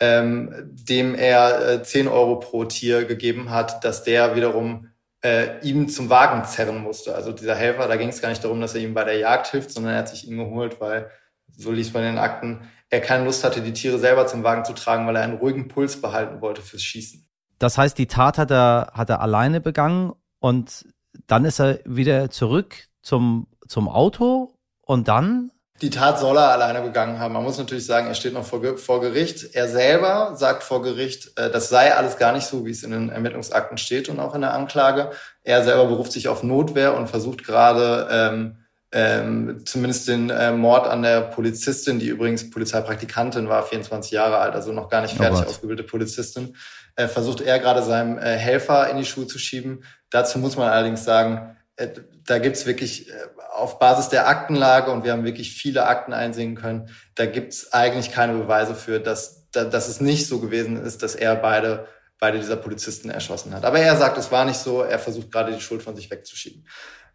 ähm, 0.00 0.70
dem 0.72 1.14
er 1.14 1.68
äh, 1.68 1.82
10 1.82 2.08
Euro 2.08 2.36
pro 2.38 2.64
Tier 2.64 3.04
gegeben 3.04 3.50
hat, 3.50 3.84
dass 3.84 4.04
der 4.04 4.34
wiederum 4.34 4.88
äh, 5.24 5.60
ihm 5.62 5.88
zum 5.88 6.10
Wagen 6.10 6.44
zerren 6.44 6.82
musste. 6.82 7.14
Also 7.14 7.32
dieser 7.32 7.54
Helfer, 7.54 7.86
da 7.88 7.96
ging 7.96 8.08
es 8.08 8.20
gar 8.20 8.28
nicht 8.28 8.42
darum, 8.42 8.60
dass 8.60 8.74
er 8.74 8.80
ihm 8.80 8.94
bei 8.94 9.04
der 9.04 9.18
Jagd 9.18 9.48
hilft, 9.48 9.70
sondern 9.70 9.92
er 9.92 9.98
hat 10.00 10.08
sich 10.08 10.26
ihn 10.26 10.36
geholt, 10.36 10.80
weil, 10.80 11.10
so 11.56 11.70
liest 11.70 11.94
man 11.94 12.02
in 12.02 12.10
den 12.10 12.18
Akten, 12.18 12.68
er 12.90 13.00
keine 13.00 13.24
Lust 13.24 13.44
hatte, 13.44 13.62
die 13.62 13.72
Tiere 13.72 13.98
selber 13.98 14.26
zum 14.26 14.42
Wagen 14.42 14.64
zu 14.64 14.72
tragen, 14.72 15.06
weil 15.06 15.16
er 15.16 15.22
einen 15.22 15.38
ruhigen 15.38 15.68
Puls 15.68 16.00
behalten 16.00 16.40
wollte 16.40 16.62
fürs 16.62 16.82
Schießen. 16.82 17.26
Das 17.58 17.78
heißt, 17.78 17.96
die 17.96 18.06
Tat 18.06 18.38
hat 18.38 18.50
er, 18.50 18.90
hat 18.92 19.08
er 19.08 19.20
alleine 19.20 19.60
begangen 19.60 20.12
und 20.40 20.84
dann 21.26 21.44
ist 21.44 21.60
er 21.60 21.78
wieder 21.84 22.30
zurück 22.30 22.88
zum 23.02 23.46
zum 23.72 23.88
Auto 23.88 24.54
und 24.82 25.08
dann? 25.08 25.50
Die 25.82 25.90
Tat 25.90 26.20
soll 26.20 26.36
er 26.36 26.50
alleine 26.52 26.80
begangen 26.80 27.18
haben. 27.18 27.34
Man 27.34 27.42
muss 27.42 27.58
natürlich 27.58 27.84
sagen, 27.84 28.06
er 28.06 28.14
steht 28.14 28.34
noch 28.34 28.46
vor, 28.46 28.78
vor 28.78 29.00
Gericht. 29.00 29.54
Er 29.54 29.66
selber 29.66 30.34
sagt 30.36 30.62
vor 30.62 30.80
Gericht, 30.80 31.36
äh, 31.36 31.50
das 31.50 31.68
sei 31.68 31.92
alles 31.92 32.16
gar 32.18 32.32
nicht 32.32 32.46
so, 32.46 32.64
wie 32.64 32.70
es 32.70 32.84
in 32.84 32.92
den 32.92 33.10
Ermittlungsakten 33.10 33.76
steht 33.78 34.08
und 34.08 34.20
auch 34.20 34.36
in 34.36 34.42
der 34.42 34.54
Anklage. 34.54 35.10
Er 35.42 35.64
selber 35.64 35.86
beruft 35.86 36.12
sich 36.12 36.28
auf 36.28 36.44
Notwehr 36.44 36.96
und 36.96 37.08
versucht 37.08 37.44
gerade 37.44 38.06
ähm, 38.10 38.56
ähm, 38.92 39.62
zumindest 39.64 40.06
den 40.06 40.30
äh, 40.30 40.52
Mord 40.52 40.86
an 40.86 41.02
der 41.02 41.22
Polizistin, 41.22 41.98
die 41.98 42.08
übrigens 42.08 42.50
Polizeipraktikantin 42.50 43.48
war, 43.48 43.64
24 43.64 44.12
Jahre 44.12 44.38
alt, 44.38 44.54
also 44.54 44.72
noch 44.72 44.88
gar 44.88 45.02
nicht 45.02 45.16
fertig 45.16 45.40
oh 45.40 45.48
ausgebildete 45.48 45.88
Polizistin, 45.88 46.54
äh, 46.94 47.08
versucht 47.08 47.40
er 47.40 47.58
gerade 47.58 47.82
seinem 47.82 48.18
äh, 48.18 48.36
Helfer 48.36 48.88
in 48.90 48.98
die 48.98 49.04
Schuhe 49.04 49.26
zu 49.26 49.38
schieben. 49.38 49.82
Dazu 50.10 50.38
muss 50.38 50.56
man 50.56 50.68
allerdings 50.68 51.04
sagen, 51.04 51.56
da 51.76 52.38
gibt's 52.38 52.66
wirklich 52.66 53.08
äh, 53.08 53.12
auf 53.52 53.78
Basis 53.78 54.08
der 54.08 54.28
Aktenlage, 54.28 54.90
und 54.90 55.04
wir 55.04 55.12
haben 55.12 55.24
wirklich 55.24 55.52
viele 55.52 55.86
Akten 55.86 56.12
einsehen 56.12 56.54
können, 56.54 56.88
da 57.14 57.26
gibt's 57.26 57.72
eigentlich 57.72 58.12
keine 58.12 58.34
Beweise 58.34 58.74
für, 58.74 59.00
dass, 59.00 59.48
dass 59.50 59.88
es 59.88 60.00
nicht 60.00 60.26
so 60.26 60.38
gewesen 60.40 60.82
ist, 60.82 61.02
dass 61.02 61.14
er 61.14 61.36
beide, 61.36 61.86
beide 62.18 62.38
dieser 62.38 62.56
Polizisten 62.56 63.10
erschossen 63.10 63.54
hat. 63.54 63.64
Aber 63.64 63.78
er 63.78 63.96
sagt, 63.96 64.18
es 64.18 64.32
war 64.32 64.44
nicht 64.44 64.58
so, 64.58 64.82
er 64.82 64.98
versucht 64.98 65.30
gerade 65.30 65.52
die 65.52 65.60
Schuld 65.60 65.82
von 65.82 65.96
sich 65.96 66.10
wegzuschieben. 66.10 66.66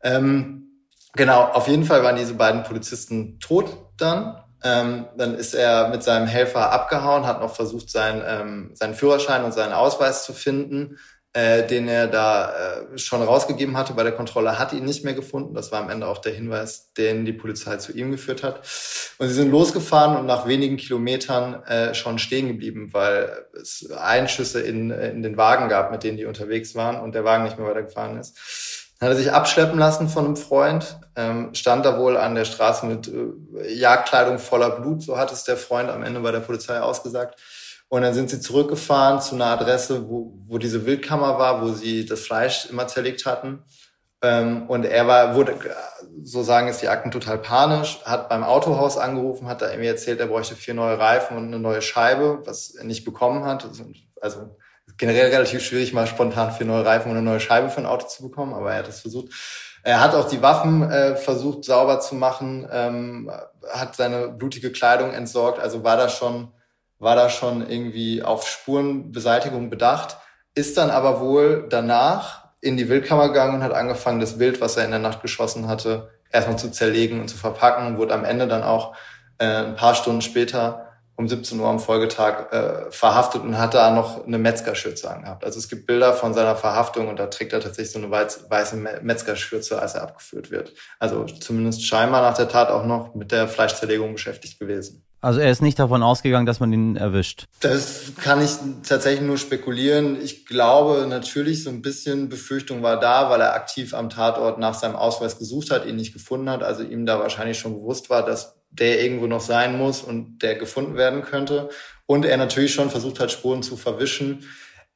Ähm, 0.03 0.85
genau, 1.13 1.43
auf 1.43 1.67
jeden 1.67 1.85
Fall 1.85 2.03
waren 2.03 2.15
diese 2.15 2.35
beiden 2.35 2.63
Polizisten 2.63 3.39
tot 3.39 3.75
dann. 3.97 4.43
Ähm, 4.63 5.07
dann 5.15 5.35
ist 5.35 5.53
er 5.53 5.89
mit 5.89 6.01
seinem 6.01 6.27
Helfer 6.27 6.71
abgehauen, 6.71 7.27
hat 7.27 7.41
noch 7.41 7.55
versucht, 7.55 7.91
seinen, 7.91 8.23
ähm, 8.25 8.71
seinen 8.73 8.95
Führerschein 8.95 9.43
und 9.43 9.53
seinen 9.53 9.73
Ausweis 9.73 10.23
zu 10.23 10.33
finden 10.33 10.97
äh, 11.37 11.67
den 11.67 11.87
er 11.87 12.07
da 12.07 12.49
äh, 12.49 12.97
schon 12.97 13.21
rausgegeben 13.21 13.77
hatte 13.77 13.93
bei 13.93 14.01
der 14.01 14.13
Kontrolle, 14.13 14.57
hat 14.57 14.73
ihn 14.73 14.85
nicht 14.85 15.03
mehr 15.03 15.13
gefunden. 15.13 15.53
Das 15.53 15.71
war 15.71 15.83
am 15.83 15.91
Ende 15.91 16.07
auch 16.07 16.17
der 16.17 16.33
Hinweis, 16.33 16.93
den 16.93 17.25
die 17.25 17.33
Polizei 17.33 17.77
zu 17.77 17.91
ihm 17.91 18.09
geführt 18.09 18.41
hat. 18.41 18.61
Und 19.19 19.27
sie 19.27 19.35
sind 19.35 19.51
losgefahren 19.51 20.17
und 20.17 20.25
nach 20.25 20.47
wenigen 20.47 20.77
Kilometern 20.77 21.61
äh, 21.65 21.93
schon 21.93 22.17
stehen 22.17 22.47
geblieben, 22.47 22.89
weil 22.91 23.45
es 23.53 23.87
Einschüsse 23.91 24.61
in, 24.61 24.89
in 24.89 25.21
den 25.21 25.37
Wagen 25.37 25.69
gab, 25.69 25.91
mit 25.91 26.03
denen 26.03 26.17
die 26.17 26.25
unterwegs 26.25 26.73
waren 26.73 26.99
und 26.99 27.13
der 27.13 27.23
Wagen 27.23 27.43
nicht 27.43 27.59
mehr 27.59 27.67
weitergefahren 27.67 28.17
ist. 28.17 28.35
Dann 28.99 29.09
hat 29.09 29.15
er 29.15 29.21
sich 29.21 29.31
abschleppen 29.31 29.77
lassen 29.77 30.09
von 30.09 30.25
einem 30.25 30.37
Freund, 30.37 30.99
ähm, 31.15 31.53
stand 31.53 31.85
da 31.85 31.99
wohl 31.99 32.17
an 32.17 32.33
der 32.33 32.45
Straße 32.45 32.87
mit 32.87 33.09
äh, 33.09 33.75
Jagdkleidung 33.75 34.39
voller 34.39 34.71
Blut, 34.71 35.03
so 35.03 35.19
hat 35.19 35.31
es 35.31 35.43
der 35.43 35.57
Freund 35.57 35.91
am 35.91 36.01
Ende 36.01 36.19
bei 36.19 36.31
der 36.31 36.39
Polizei 36.39 36.79
ausgesagt. 36.79 37.39
Und 37.89 38.01
dann 38.01 38.13
sind 38.13 38.29
sie 38.29 38.41
zurückgefahren 38.41 39.21
zu 39.21 39.35
einer 39.35 39.45
Adresse, 39.45 40.09
wo, 40.09 40.33
wo 40.47 40.57
diese 40.57 40.85
Wildkammer 40.85 41.39
war, 41.39 41.61
wo 41.61 41.69
sie 41.73 42.05
das 42.05 42.21
Fleisch 42.21 42.65
immer 42.69 42.87
zerlegt 42.87 43.25
hatten. 43.25 43.63
Ähm, 44.21 44.67
und 44.67 44.83
er 44.83 45.07
war, 45.07 45.35
wurde, 45.35 45.55
so 46.23 46.43
sagen 46.43 46.67
es 46.67 46.79
die 46.79 46.89
Akten, 46.89 47.11
total 47.11 47.37
panisch, 47.37 48.01
hat 48.03 48.29
beim 48.29 48.43
Autohaus 48.43 48.97
angerufen, 48.97 49.47
hat 49.47 49.61
da 49.61 49.69
irgendwie 49.69 49.87
erzählt, 49.87 50.19
er 50.19 50.27
bräuchte 50.27 50.55
vier 50.55 50.73
neue 50.73 50.97
Reifen 50.97 51.37
und 51.37 51.45
eine 51.45 51.59
neue 51.59 51.81
Scheibe, 51.81 52.41
was 52.45 52.71
er 52.75 52.83
nicht 52.83 53.05
bekommen 53.05 53.45
hat. 53.45 53.69
Also, 54.19 54.57
generell 54.97 55.29
relativ 55.29 55.63
schwierig, 55.63 55.93
mal 55.93 56.07
spontan 56.07 56.51
vier 56.51 56.65
neue 56.65 56.83
Reifen 56.83 57.11
und 57.11 57.17
eine 57.17 57.25
neue 57.25 57.39
Scheibe 57.39 57.69
für 57.69 57.81
ein 57.81 57.85
Auto 57.85 58.07
zu 58.07 58.23
bekommen, 58.23 58.53
aber 58.53 58.71
er 58.71 58.79
hat 58.79 58.87
es 58.87 59.01
versucht. 59.01 59.31
Er 59.83 60.01
hat 60.01 60.15
auch 60.15 60.27
die 60.27 60.41
Waffen 60.41 60.89
äh, 60.89 61.15
versucht 61.15 61.63
sauber 61.63 61.99
zu 61.99 62.15
machen, 62.15 62.67
ähm, 62.71 63.31
hat 63.71 63.95
seine 63.95 64.29
blutige 64.29 64.71
Kleidung 64.71 65.13
entsorgt, 65.13 65.59
also 65.59 65.83
war 65.83 65.95
da 65.95 66.09
schon 66.09 66.51
war 66.99 67.15
da 67.15 67.29
schon 67.29 67.67
irgendwie 67.69 68.23
auf 68.23 68.47
Spurenbeseitigung 68.47 69.69
bedacht, 69.69 70.17
ist 70.55 70.77
dann 70.77 70.89
aber 70.89 71.19
wohl 71.19 71.67
danach 71.69 72.47
in 72.61 72.77
die 72.77 72.89
Wildkammer 72.89 73.27
gegangen 73.27 73.55
und 73.55 73.63
hat 73.63 73.73
angefangen, 73.73 74.19
das 74.19 74.39
Wild, 74.39 74.59
was 74.61 74.77
er 74.77 74.85
in 74.85 74.91
der 74.91 74.99
Nacht 74.99 75.21
geschossen 75.21 75.67
hatte, 75.67 76.09
erstmal 76.31 76.57
zu 76.57 76.71
zerlegen 76.71 77.21
und 77.21 77.27
zu 77.27 77.37
verpacken, 77.37 77.97
wurde 77.97 78.13
am 78.13 78.25
Ende 78.25 78.47
dann 78.47 78.63
auch 78.63 78.95
äh, 79.37 79.45
ein 79.45 79.75
paar 79.75 79.95
Stunden 79.95 80.21
später 80.21 80.87
um 81.17 81.27
17 81.27 81.59
Uhr 81.59 81.67
am 81.67 81.79
Folgetag 81.79 82.51
äh, 82.51 82.91
verhaftet 82.91 83.41
und 83.41 83.57
hat 83.57 83.73
da 83.73 83.89
noch 83.89 84.25
eine 84.25 84.37
Metzgerschürze 84.37 85.09
angehabt. 85.09 85.43
Also 85.43 85.57
es 85.57 85.67
gibt 85.67 85.87
Bilder 85.87 86.13
von 86.13 86.35
seiner 86.35 86.55
Verhaftung 86.55 87.07
und 87.07 87.17
da 87.17 87.25
trägt 87.25 87.53
er 87.53 87.59
tatsächlich 87.59 87.91
so 87.91 87.97
eine 87.97 88.11
weiße 88.11 88.75
Metzgerschürze, 89.01 89.81
als 89.81 89.95
er 89.95 90.03
abgeführt 90.03 90.51
wird. 90.51 90.73
Also 90.99 91.25
zumindest 91.25 91.85
scheinbar 91.85 92.21
nach 92.21 92.37
der 92.37 92.49
Tat 92.49 92.69
auch 92.69 92.85
noch 92.85 93.15
mit 93.15 93.31
der 93.31 93.47
Fleischzerlegung 93.47 94.13
beschäftigt 94.13 94.59
gewesen. 94.59 95.06
Also 95.19 95.39
er 95.39 95.49
ist 95.49 95.61
nicht 95.61 95.79
davon 95.79 96.03
ausgegangen, 96.03 96.45
dass 96.45 96.59
man 96.59 96.71
ihn 96.71 96.95
erwischt. 96.95 97.45
Das 97.61 98.13
kann 98.21 98.41
ich 98.41 98.51
tatsächlich 98.87 99.25
nur 99.25 99.37
spekulieren. 99.37 100.21
Ich 100.21 100.45
glaube 100.45 101.07
natürlich, 101.07 101.63
so 101.63 101.71
ein 101.71 101.81
bisschen 101.81 102.29
Befürchtung 102.29 102.83
war 102.83 102.99
da, 102.99 103.29
weil 103.29 103.41
er 103.41 103.55
aktiv 103.55 103.93
am 103.95 104.09
Tatort 104.09 104.59
nach 104.59 104.75
seinem 104.75 104.95
Ausweis 104.95 105.39
gesucht 105.39 105.71
hat, 105.71 105.85
ihn 105.85 105.95
nicht 105.95 106.13
gefunden 106.13 106.49
hat. 106.49 106.61
Also 106.61 106.83
ihm 106.83 107.05
da 107.05 107.19
wahrscheinlich 107.19 107.57
schon 107.57 107.73
bewusst 107.73 108.09
war, 108.11 108.23
dass 108.23 108.57
der 108.69 109.01
irgendwo 109.01 109.25
noch 109.27 109.41
sein 109.41 109.77
muss 109.77 110.01
und 110.01 110.39
der 110.39 110.55
gefunden 110.55 110.95
werden 110.95 111.23
könnte. 111.23 111.69
Und 112.05 112.25
er 112.25 112.37
natürlich 112.37 112.73
schon 112.73 112.91
versucht 112.91 113.19
hat, 113.19 113.31
Spuren 113.31 113.63
zu 113.63 113.75
verwischen. 113.75 114.43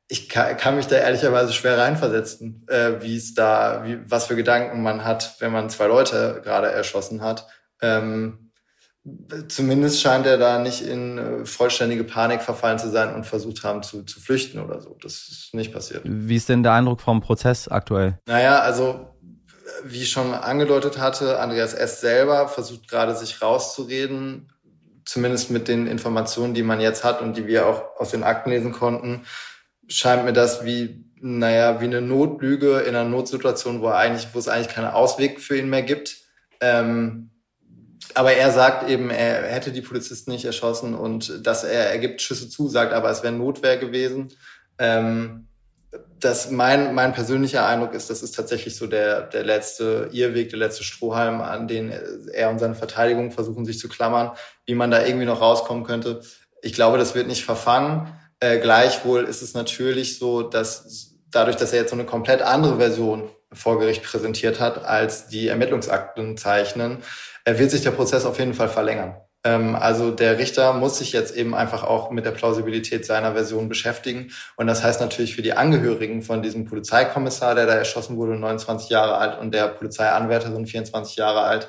Ich 0.08 0.30
kann, 0.30 0.76
mich 0.76 0.88
da 0.88 0.98
ehrlicherweise 0.98 1.54
schwer 1.54 1.78
reinversetzen, 1.78 2.66
äh, 2.68 3.02
wie 3.02 3.16
es 3.16 3.34
da, 3.34 3.84
wie, 3.86 3.98
was 4.06 4.28
für 4.28 4.36
Gedanken 4.36 4.84
man 4.84 5.04
hat, 5.04 5.38
wenn 5.40 5.52
man 5.52 5.70
zwei 5.70 5.88
Leute 5.88 6.42
gerade 6.44 6.68
erschossen 6.68 7.22
hat. 7.22 7.48
Ähm, 7.82 8.51
Zumindest 9.48 10.00
scheint 10.00 10.28
er 10.28 10.38
da 10.38 10.60
nicht 10.60 10.82
in 10.82 11.18
äh, 11.18 11.46
vollständige 11.46 12.04
Panik 12.04 12.44
verfallen 12.44 12.78
zu 12.78 12.90
sein 12.90 13.16
und 13.16 13.26
versucht 13.26 13.64
haben 13.64 13.82
zu, 13.82 14.04
zu 14.04 14.20
flüchten 14.20 14.60
oder 14.60 14.80
so. 14.80 14.96
Das 15.02 15.28
ist 15.28 15.56
nicht 15.56 15.74
passiert. 15.74 16.04
Wie 16.06 16.36
ist 16.36 16.50
denn 16.50 16.62
der 16.62 16.74
Eindruck 16.74 17.02
vom 17.02 17.20
Prozess 17.20 17.68
aktuell? 17.68 18.20
Naja, 18.28 18.60
also 18.60 19.08
wie 19.84 20.04
ich 20.04 20.12
schon 20.12 20.34
angedeutet 20.34 21.00
hatte, 21.00 21.40
Andreas 21.40 21.74
S. 21.74 22.02
selber 22.02 22.48
versucht 22.48 22.88
gerade 22.88 23.16
sich 23.16 23.42
rauszureden, 23.42 24.52
zumindest 25.06 25.50
mit 25.50 25.68
den 25.68 25.88
Informationen, 25.88 26.54
die 26.54 26.64
man 26.64 26.80
jetzt 26.80 27.04
hat 27.04 27.22
und 27.22 27.38
die 27.38 27.48
wir 27.48 27.66
auch 27.66 27.84
aus 27.98 28.12
den 28.12 28.24
Akten 28.24 28.52
lesen 28.52 28.72
konnten, 28.72 29.24
scheint 29.88 30.26
mir 30.26 30.34
das 30.34 30.64
wie, 30.64 31.06
naja, 31.20 31.82
wie 31.82 31.86
eine 31.86 32.02
Notlüge 32.02 32.80
in 32.80 32.96
einer 32.96 33.10
Notsituation, 33.10 33.82
wo 33.82 33.88
er 33.88 33.98
eigentlich, 33.98 34.28
wo 34.34 34.40
es 34.40 34.48
eigentlich 34.48 34.70
keinen 34.70 34.92
Ausweg 34.92 35.40
für 35.40 35.58
ihn 35.58 35.70
mehr 35.70 35.84
gibt. 35.84 36.18
Ähm, 36.60 37.32
aber 38.16 38.34
er 38.34 38.52
sagt 38.52 38.90
eben, 38.90 39.10
er 39.10 39.44
hätte 39.44 39.72
die 39.72 39.82
Polizisten 39.82 40.32
nicht 40.32 40.46
erschossen 40.46 40.94
und 40.94 41.46
dass 41.46 41.64
er, 41.64 41.92
er 41.92 41.98
gibt 42.00 42.22
Schüsse 42.22 42.50
zu, 42.50 42.68
sagt 42.68 42.94
aber, 42.94 43.10
es 43.10 43.24
wäre 43.24 43.34
Notwehr 43.34 43.78
gewesen. 43.78 44.34
Ähm, 44.78 45.48
das 46.20 46.52
mein, 46.52 46.94
mein 46.94 47.14
persönlicher 47.14 47.66
Eindruck 47.66 47.94
ist, 47.94 48.10
das 48.10 48.24
ist 48.24 48.36
tatsächlich 48.36 48.76
so 48.76 48.88
der, 48.88 49.22
der 49.24 49.44
letzte 49.44 50.10
Irrweg, 50.12 50.50
der 50.50 50.60
letzte 50.60 50.84
Strohhalm, 50.84 51.42
an 51.42 51.68
den 51.68 51.92
er 52.34 52.50
und 52.50 52.60
seine 52.60 52.76
Verteidigung 52.76 53.32
versuchen 53.32 53.66
sich 53.66 53.80
zu 53.80 53.90
klammern, 53.90 54.32
wie 54.66 54.76
man 54.76 54.92
da 54.92 55.04
irgendwie 55.06 55.26
noch 55.26 55.42
rauskommen 55.42 55.84
könnte. 55.84 56.22
Ich 56.62 56.74
glaube, 56.74 56.98
das 56.98 57.16
wird 57.16 57.28
nicht 57.28 57.44
verfangen. 57.44 58.14
Äh, 58.40 58.60
gleichwohl 58.60 59.26
ist 59.26 59.42
es 59.42 59.54
natürlich 59.54 60.18
so, 60.20 60.44
dass 60.44 61.16
dadurch, 61.30 61.58
dass 61.58 61.74
er 61.74 61.82
jetzt 61.82 61.90
so 61.90 61.96
eine 61.96 62.06
komplett 62.06 62.42
andere 62.42 62.78
Version 62.78 63.30
vor 63.54 63.80
Gericht 63.80 64.04
präsentiert 64.04 64.60
hat, 64.60 64.84
als 64.86 65.28
die 65.28 65.48
Ermittlungsakten 65.48 66.38
zeichnen, 66.38 67.00
wird 67.46 67.72
sich 67.72 67.82
der 67.82 67.92
Prozess 67.92 68.26
auf 68.26 68.40
jeden 68.40 68.54
Fall 68.54 68.70
verlängern. 68.70 69.16
Ähm, 69.44 69.76
also 69.76 70.12
der 70.12 70.38
Richter 70.38 70.74
muss 70.74 71.00
sich 71.00 71.14
jetzt 71.14 71.36
eben 71.36 71.56
einfach 71.56 71.84
auch 71.84 72.12
mit 72.12 72.26
der 72.26 72.32
Plausibilität 72.32 73.06
seiner 73.06 73.34
Version 73.34 73.70
beschäftigen. 73.70 74.32
Und 74.56 74.68
das 74.68 74.84
heißt 74.84 75.02
natürlich 75.02 75.36
für 75.36 75.42
die 75.42 75.54
Angehörigen 75.54 76.22
von 76.22 76.44
diesem 76.44 76.66
Polizeikommissar, 76.66 77.56
der 77.56 77.66
da 77.66 77.74
erschossen 77.74 78.18
wurde, 78.18 78.36
29 78.38 78.90
Jahre 78.90 79.18
alt, 79.18 79.40
und 79.40 79.54
der 79.54 79.68
Polizeianwärterin, 79.68 80.68
24 80.68 81.16
Jahre 81.16 81.42
alt, 81.42 81.68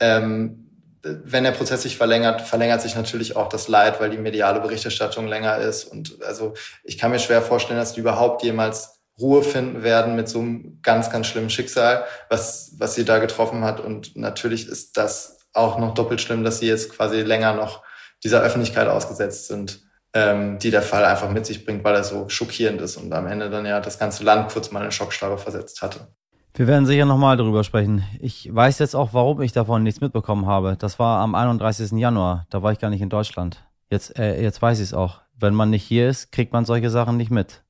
ähm, 0.00 0.66
wenn 1.02 1.44
der 1.44 1.52
Prozess 1.52 1.82
sich 1.82 1.96
verlängert, 1.96 2.42
verlängert 2.42 2.82
sich 2.82 2.94
natürlich 2.94 3.34
auch 3.34 3.48
das 3.48 3.68
Leid, 3.68 4.00
weil 4.00 4.10
die 4.10 4.18
mediale 4.18 4.60
Berichterstattung 4.60 5.26
länger 5.28 5.56
ist. 5.56 5.84
Und 5.84 6.22
also 6.22 6.52
ich 6.84 6.98
kann 6.98 7.10
mir 7.10 7.18
schwer 7.18 7.40
vorstellen, 7.40 7.78
dass 7.78 7.94
die 7.94 8.00
überhaupt 8.00 8.42
jemals 8.42 8.99
Ruhe 9.20 9.42
finden 9.42 9.82
werden 9.82 10.16
mit 10.16 10.28
so 10.28 10.40
einem 10.40 10.78
ganz, 10.82 11.10
ganz 11.10 11.26
schlimmen 11.26 11.50
Schicksal, 11.50 12.04
was, 12.28 12.74
was 12.78 12.94
sie 12.94 13.04
da 13.04 13.18
getroffen 13.18 13.64
hat. 13.64 13.80
Und 13.80 14.16
natürlich 14.16 14.68
ist 14.68 14.96
das 14.96 15.38
auch 15.52 15.78
noch 15.78 15.94
doppelt 15.94 16.20
schlimm, 16.20 16.44
dass 16.44 16.60
sie 16.60 16.66
jetzt 16.66 16.90
quasi 16.90 17.20
länger 17.22 17.54
noch 17.54 17.82
dieser 18.22 18.42
Öffentlichkeit 18.42 18.88
ausgesetzt 18.88 19.48
sind, 19.48 19.80
ähm, 20.12 20.58
die 20.58 20.70
der 20.70 20.82
Fall 20.82 21.04
einfach 21.04 21.30
mit 21.30 21.46
sich 21.46 21.64
bringt, 21.64 21.84
weil 21.84 21.94
er 21.94 22.04
so 22.04 22.28
schockierend 22.28 22.80
ist 22.80 22.96
und 22.96 23.12
am 23.12 23.26
Ende 23.26 23.50
dann 23.50 23.66
ja 23.66 23.80
das 23.80 23.98
ganze 23.98 24.24
Land 24.24 24.52
kurz 24.52 24.70
mal 24.70 24.84
in 24.84 24.92
Schockstarre 24.92 25.38
versetzt 25.38 25.82
hatte. 25.82 26.08
Wir 26.54 26.66
werden 26.66 26.84
sicher 26.84 27.04
nochmal 27.04 27.36
darüber 27.36 27.62
sprechen. 27.62 28.04
Ich 28.18 28.52
weiß 28.52 28.80
jetzt 28.80 28.96
auch, 28.96 29.14
warum 29.14 29.40
ich 29.40 29.52
davon 29.52 29.84
nichts 29.84 30.00
mitbekommen 30.00 30.46
habe. 30.46 30.76
Das 30.76 30.98
war 30.98 31.20
am 31.20 31.34
31. 31.34 31.92
Januar. 31.92 32.46
Da 32.50 32.62
war 32.62 32.72
ich 32.72 32.80
gar 32.80 32.90
nicht 32.90 33.02
in 33.02 33.08
Deutschland. 33.08 33.64
Jetzt, 33.88 34.18
äh, 34.18 34.42
jetzt 34.42 34.60
weiß 34.60 34.78
ich 34.78 34.84
es 34.84 34.94
auch. 34.94 35.20
Wenn 35.38 35.54
man 35.54 35.70
nicht 35.70 35.84
hier 35.84 36.08
ist, 36.08 36.32
kriegt 36.32 36.52
man 36.52 36.64
solche 36.64 36.90
Sachen 36.90 37.16
nicht 37.16 37.30
mit. 37.30 37.62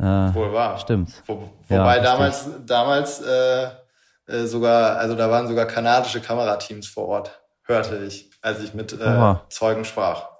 Äh, 0.00 0.34
Wohl 0.34 0.52
wahr. 0.52 0.78
Stimmt. 0.78 1.10
Wo, 1.26 1.50
wobei 1.68 1.96
ja, 1.96 2.02
damals, 2.02 2.48
damals 2.64 3.20
äh, 3.20 3.64
äh, 4.26 4.46
sogar, 4.46 4.96
also 4.96 5.14
da 5.14 5.30
waren 5.30 5.46
sogar 5.46 5.66
kanadische 5.66 6.20
Kamerateams 6.20 6.86
vor 6.86 7.08
Ort, 7.08 7.42
hörte 7.64 7.98
ich, 7.98 8.30
als 8.40 8.62
ich 8.62 8.72
mit 8.72 8.92
äh, 8.92 9.34
Zeugen 9.50 9.84
sprach. 9.84 10.30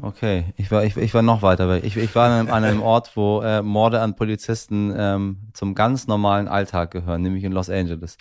Okay, 0.00 0.54
ich 0.56 0.70
war, 0.70 0.84
ich, 0.84 0.96
ich 0.96 1.12
war 1.12 1.22
noch 1.22 1.42
weiter 1.42 1.68
weg. 1.68 1.82
Ich, 1.84 1.96
ich 1.96 2.14
war 2.14 2.30
an 2.30 2.50
einem, 2.50 2.82
Ort, 2.84 3.16
wo 3.16 3.42
äh, 3.42 3.62
Morde 3.62 4.00
an 4.00 4.14
Polizisten 4.14 4.94
ähm, 4.96 5.50
zum 5.54 5.74
ganz 5.74 6.06
normalen 6.06 6.46
Alltag 6.46 6.92
gehören, 6.92 7.22
nämlich 7.22 7.42
in 7.42 7.50
Los 7.50 7.68
Angeles. 7.68 8.16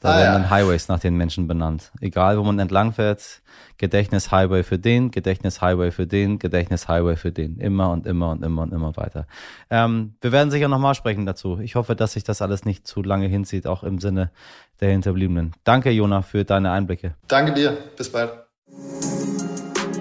Da 0.00 0.10
ah, 0.10 0.16
werden 0.18 0.26
ja. 0.26 0.38
dann 0.38 0.50
Highways 0.50 0.88
nach 0.88 1.00
den 1.00 1.16
Menschen 1.16 1.48
benannt. 1.48 1.90
Egal, 2.00 2.38
wo 2.38 2.42
man 2.42 2.58
entlang 2.58 2.92
fährt, 2.92 3.40
Gedächtnis-Highway 3.78 4.62
für 4.62 4.78
den, 4.78 5.10
Gedächtnis-Highway 5.10 5.90
für 5.90 6.06
den, 6.06 6.38
Gedächtnis-Highway 6.38 7.16
für 7.16 7.32
den. 7.32 7.58
Immer 7.58 7.90
und 7.90 8.06
immer 8.06 8.30
und 8.30 8.42
immer 8.44 8.62
und 8.62 8.72
immer 8.72 8.96
weiter. 8.96 9.26
Ähm, 9.70 10.14
wir 10.20 10.32
werden 10.32 10.50
sicher 10.50 10.68
nochmal 10.68 10.94
sprechen 10.94 11.26
dazu. 11.26 11.58
Ich 11.60 11.74
hoffe, 11.76 11.96
dass 11.96 12.12
sich 12.12 12.24
das 12.24 12.42
alles 12.42 12.64
nicht 12.64 12.86
zu 12.86 13.02
lange 13.02 13.26
hinzieht, 13.26 13.66
auch 13.66 13.82
im 13.82 13.98
Sinne 13.98 14.30
der 14.80 14.90
Hinterbliebenen. 14.90 15.52
Danke, 15.64 15.90
Jona, 15.90 16.22
für 16.22 16.44
deine 16.44 16.72
Einblicke. 16.72 17.14
Danke 17.28 17.54
dir. 17.54 17.76
Bis 17.96 18.10
bald. 18.12 18.32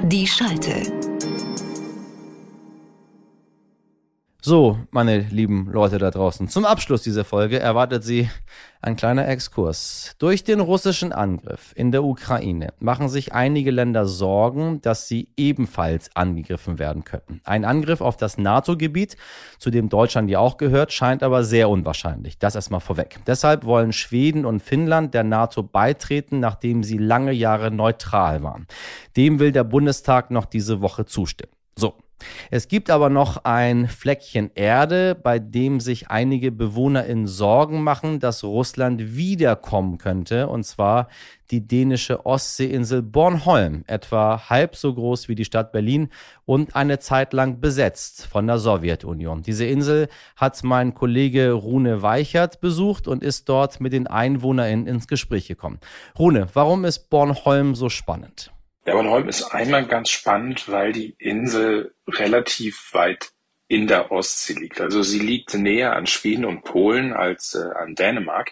Die 0.03 0.27
Schalte. 0.27 1.04
So, 4.47 4.77
meine 4.91 5.21
lieben 5.21 5.71
Leute 5.71 5.97
da 5.97 6.11
draußen, 6.11 6.47
zum 6.49 6.65
Abschluss 6.65 7.01
dieser 7.01 7.25
Folge 7.25 7.59
erwartet 7.59 8.03
Sie 8.03 8.29
ein 8.79 8.95
kleiner 8.95 9.27
Exkurs. 9.27 10.13
Durch 10.19 10.43
den 10.43 10.59
russischen 10.59 11.13
Angriff 11.13 11.73
in 11.75 11.91
der 11.91 12.03
Ukraine 12.03 12.71
machen 12.77 13.09
sich 13.09 13.33
einige 13.33 13.71
Länder 13.71 14.05
Sorgen, 14.05 14.81
dass 14.81 15.07
sie 15.07 15.29
ebenfalls 15.35 16.15
angegriffen 16.15 16.77
werden 16.77 17.03
könnten. 17.03 17.41
Ein 17.43 17.65
Angriff 17.65 18.01
auf 18.01 18.17
das 18.17 18.37
NATO-Gebiet, 18.37 19.17
zu 19.57 19.71
dem 19.71 19.89
Deutschland 19.89 20.29
ja 20.29 20.37
auch 20.37 20.57
gehört, 20.57 20.93
scheint 20.93 21.23
aber 21.23 21.43
sehr 21.43 21.67
unwahrscheinlich. 21.67 22.37
Das 22.37 22.53
erstmal 22.53 22.81
vorweg. 22.81 23.17
Deshalb 23.25 23.65
wollen 23.65 23.93
Schweden 23.93 24.45
und 24.45 24.59
Finnland 24.61 25.15
der 25.15 25.23
NATO 25.23 25.63
beitreten, 25.63 26.39
nachdem 26.39 26.83
sie 26.83 26.99
lange 26.99 27.31
Jahre 27.31 27.71
neutral 27.71 28.43
waren. 28.43 28.67
Dem 29.17 29.39
will 29.39 29.51
der 29.51 29.63
Bundestag 29.63 30.29
noch 30.29 30.45
diese 30.45 30.81
Woche 30.81 31.07
zustimmen. 31.07 31.51
So, 31.75 31.95
es 32.49 32.67
gibt 32.67 32.89
aber 32.89 33.09
noch 33.09 33.43
ein 33.43 33.87
Fleckchen 33.87 34.51
Erde, 34.55 35.15
bei 35.15 35.39
dem 35.39 35.79
sich 35.79 36.09
einige 36.09 36.51
Bewohner 36.51 37.05
in 37.05 37.27
Sorgen 37.27 37.83
machen, 37.83 38.19
dass 38.19 38.43
Russland 38.43 39.15
wiederkommen 39.15 39.97
könnte, 39.97 40.47
und 40.47 40.63
zwar 40.63 41.07
die 41.51 41.67
dänische 41.67 42.25
Ostseeinsel 42.25 43.01
Bornholm, 43.01 43.83
etwa 43.87 44.49
halb 44.49 44.75
so 44.75 44.93
groß 44.93 45.27
wie 45.27 45.35
die 45.35 45.45
Stadt 45.45 45.71
Berlin 45.71 46.09
und 46.45 46.75
eine 46.75 46.99
Zeit 46.99 47.33
lang 47.33 47.59
besetzt 47.59 48.25
von 48.25 48.47
der 48.47 48.57
Sowjetunion. 48.57 49.43
Diese 49.43 49.65
Insel 49.65 50.07
hat 50.35 50.63
mein 50.63 50.93
Kollege 50.93 51.51
Rune 51.51 52.01
Weichert 52.01 52.61
besucht 52.61 53.07
und 53.07 53.23
ist 53.23 53.47
dort 53.49 53.79
mit 53.79 53.93
den 53.93 54.07
EinwohnerInnen 54.07 54.87
ins 54.87 55.07
Gespräch 55.07 55.47
gekommen. 55.47 55.79
Rune, 56.17 56.47
warum 56.53 56.85
ist 56.85 57.09
Bornholm 57.09 57.75
so 57.75 57.89
spannend? 57.89 58.54
Bornholm 58.85 59.27
ist 59.27 59.43
einmal 59.43 59.85
ganz 59.85 60.09
spannend, 60.09 60.69
weil 60.69 60.93
die 60.93 61.15
Insel 61.17 61.93
relativ 62.07 62.93
weit 62.93 63.31
in 63.67 63.87
der 63.87 64.11
Ostsee 64.11 64.53
liegt. 64.53 64.79
Also 64.79 65.01
sie 65.01 65.19
liegt 65.19 65.53
näher 65.55 65.95
an 65.95 66.05
Schweden 66.05 66.45
und 66.45 66.63
Polen 66.63 67.13
als 67.13 67.55
äh, 67.55 67.77
an 67.77 67.95
Dänemark. 67.95 68.51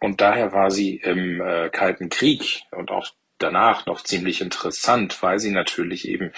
Und 0.00 0.20
daher 0.20 0.52
war 0.52 0.70
sie 0.70 0.96
im 0.96 1.40
äh, 1.40 1.68
Kalten 1.68 2.08
Krieg 2.08 2.62
und 2.70 2.90
auch 2.90 3.08
danach 3.38 3.86
noch 3.86 4.02
ziemlich 4.02 4.40
interessant, 4.40 5.20
weil 5.22 5.40
sie 5.40 5.50
natürlich 5.50 6.08
eben 6.08 6.32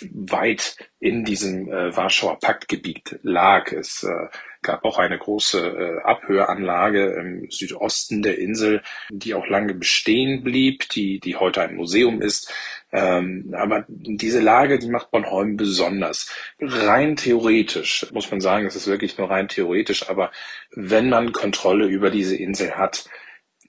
weit 0.00 0.76
in 0.98 1.24
diesem 1.24 1.70
äh, 1.70 1.94
Warschauer 1.94 2.38
Paktgebiet 2.40 3.18
lag. 3.22 3.72
Es 3.72 4.04
äh, 4.04 4.28
gab 4.66 4.84
auch 4.84 4.98
eine 4.98 5.16
große 5.16 5.60
äh, 5.60 6.02
Abhöranlage 6.02 7.14
im 7.14 7.50
Südosten 7.50 8.22
der 8.22 8.38
Insel, 8.38 8.82
die 9.10 9.34
auch 9.34 9.46
lange 9.46 9.72
bestehen 9.74 10.42
blieb, 10.42 10.88
die, 10.90 11.20
die 11.20 11.36
heute 11.36 11.62
ein 11.62 11.76
Museum 11.76 12.20
ist. 12.20 12.52
Ähm, 12.92 13.54
aber 13.56 13.84
diese 13.88 14.40
Lage, 14.40 14.78
die 14.78 14.90
macht 14.90 15.10
Bornholm 15.12 15.56
besonders. 15.56 16.30
Rein 16.60 17.16
theoretisch, 17.16 18.06
muss 18.12 18.30
man 18.30 18.40
sagen, 18.40 18.66
es 18.66 18.76
ist 18.76 18.88
wirklich 18.88 19.16
nur 19.16 19.30
rein 19.30 19.48
theoretisch, 19.48 20.10
aber 20.10 20.32
wenn 20.72 21.08
man 21.08 21.32
Kontrolle 21.32 21.86
über 21.86 22.10
diese 22.10 22.36
Insel 22.36 22.72
hat, 22.76 23.08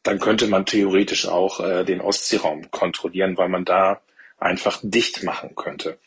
dann 0.03 0.19
könnte 0.19 0.47
man 0.47 0.65
theoretisch 0.65 1.27
auch 1.27 1.59
äh, 1.59 1.83
den 1.83 2.01
Ostseeraum 2.01 2.71
kontrollieren, 2.71 3.37
weil 3.37 3.49
man 3.49 3.65
da 3.65 4.01
einfach 4.37 4.79
dicht 4.81 5.23
machen 5.23 5.55
könnte. 5.55 5.99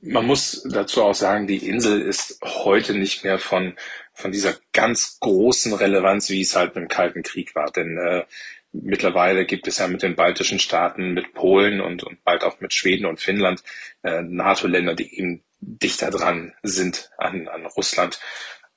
Man 0.00 0.26
muss 0.26 0.62
dazu 0.70 1.02
auch 1.02 1.14
sagen, 1.14 1.46
die 1.46 1.66
Insel 1.66 2.00
ist 2.00 2.38
heute 2.42 2.94
nicht 2.94 3.24
mehr 3.24 3.38
von, 3.38 3.74
von 4.16 4.32
dieser 4.32 4.54
ganz 4.72 5.18
großen 5.20 5.74
Relevanz, 5.74 6.30
wie 6.30 6.40
es 6.40 6.56
halt 6.56 6.74
im 6.76 6.88
Kalten 6.88 7.22
Krieg 7.22 7.54
war. 7.54 7.70
Denn 7.70 7.98
äh, 7.98 8.24
mittlerweile 8.72 9.44
gibt 9.44 9.68
es 9.68 9.78
ja 9.78 9.88
mit 9.88 10.02
den 10.02 10.16
baltischen 10.16 10.58
Staaten, 10.58 11.12
mit 11.12 11.34
Polen 11.34 11.80
und, 11.80 12.02
und 12.02 12.24
bald 12.24 12.42
auch 12.42 12.58
mit 12.60 12.72
Schweden 12.72 13.04
und 13.06 13.20
Finnland 13.20 13.62
äh, 14.02 14.22
NATO-Länder, 14.22 14.94
die 14.94 15.18
eben 15.18 15.44
dichter 15.60 16.10
dran 16.10 16.54
sind 16.62 17.10
an, 17.18 17.46
an 17.48 17.66
Russland. 17.66 18.18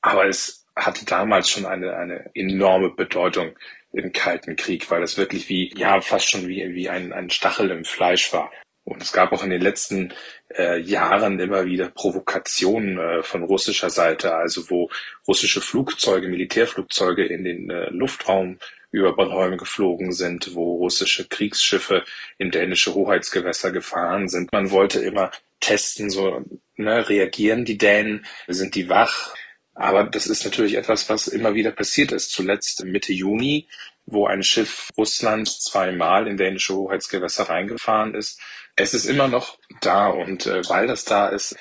Aber 0.02 0.28
es 0.28 0.65
hatte 0.75 1.06
damals 1.06 1.49
schon 1.49 1.65
eine, 1.65 1.95
eine 1.95 2.30
enorme 2.34 2.89
Bedeutung 2.89 3.58
im 3.93 4.12
Kalten 4.12 4.58
Krieg, 4.58 4.91
weil 4.91 5.04
es 5.04 5.17
wirklich 5.17 5.47
wie, 5.47 5.73
ja, 5.75 6.02
fast 6.02 6.30
schon 6.30 6.47
wie, 6.47 6.73
wie 6.73 6.89
ein, 6.89 7.13
ein 7.13 7.30
Stachel 7.30 7.71
im 7.71 7.86
Fleisch 7.86 8.32
war. 8.34 8.52
Und 8.84 9.02
es 9.02 9.13
gab 9.13 9.32
auch 9.32 9.43
in 9.43 9.49
den 9.49 9.62
letzten 9.62 10.13
äh, 10.57 10.79
Jahren 10.79 11.39
immer 11.39 11.65
wieder 11.65 11.89
Provokationen 11.89 12.97
äh, 12.97 13.23
von 13.23 13.43
russischer 13.43 13.89
Seite, 13.89 14.35
also 14.35 14.69
wo 14.69 14.89
russische 15.27 15.62
Flugzeuge, 15.62 16.27
Militärflugzeuge 16.27 17.25
in 17.25 17.43
den 17.43 17.69
äh, 17.69 17.89
Luftraum 17.89 18.57
über 18.91 19.15
Bornholm 19.15 19.57
geflogen 19.57 20.12
sind, 20.12 20.55
wo 20.55 20.77
russische 20.77 21.27
Kriegsschiffe 21.27 22.03
in 22.38 22.51
dänische 22.51 22.93
Hoheitsgewässer 22.95 23.71
gefahren 23.71 24.27
sind. 24.27 24.51
Man 24.51 24.71
wollte 24.71 24.99
immer 24.99 25.31
testen, 25.59 26.09
so 26.09 26.43
ne, 26.75 27.07
reagieren 27.07 27.65
die 27.65 27.77
Dänen, 27.77 28.25
sind 28.47 28.75
die 28.75 28.89
wach. 28.89 29.35
Aber 29.75 30.03
das 30.03 30.27
ist 30.27 30.43
natürlich 30.43 30.75
etwas, 30.75 31.09
was 31.09 31.27
immer 31.27 31.53
wieder 31.53 31.71
passiert 31.71 32.12
ist. 32.12 32.31
Zuletzt 32.31 32.83
Mitte 32.83 33.13
Juni, 33.13 33.67
wo 34.05 34.25
ein 34.25 34.43
Schiff 34.43 34.89
Russlands 34.97 35.62
zweimal 35.62 36.27
in 36.27 36.38
dänische 36.38 36.75
Hoheitsgewässer 36.75 37.43
reingefahren 37.43 38.15
ist. 38.15 38.41
Es 38.80 38.94
ist 38.94 39.08
immer 39.08 39.28
noch 39.28 39.58
da 39.82 40.08
und 40.08 40.46
äh, 40.48 40.62
weil 40.70 40.88
das 40.88 41.04
da 41.04 41.28
ist, 41.28 41.58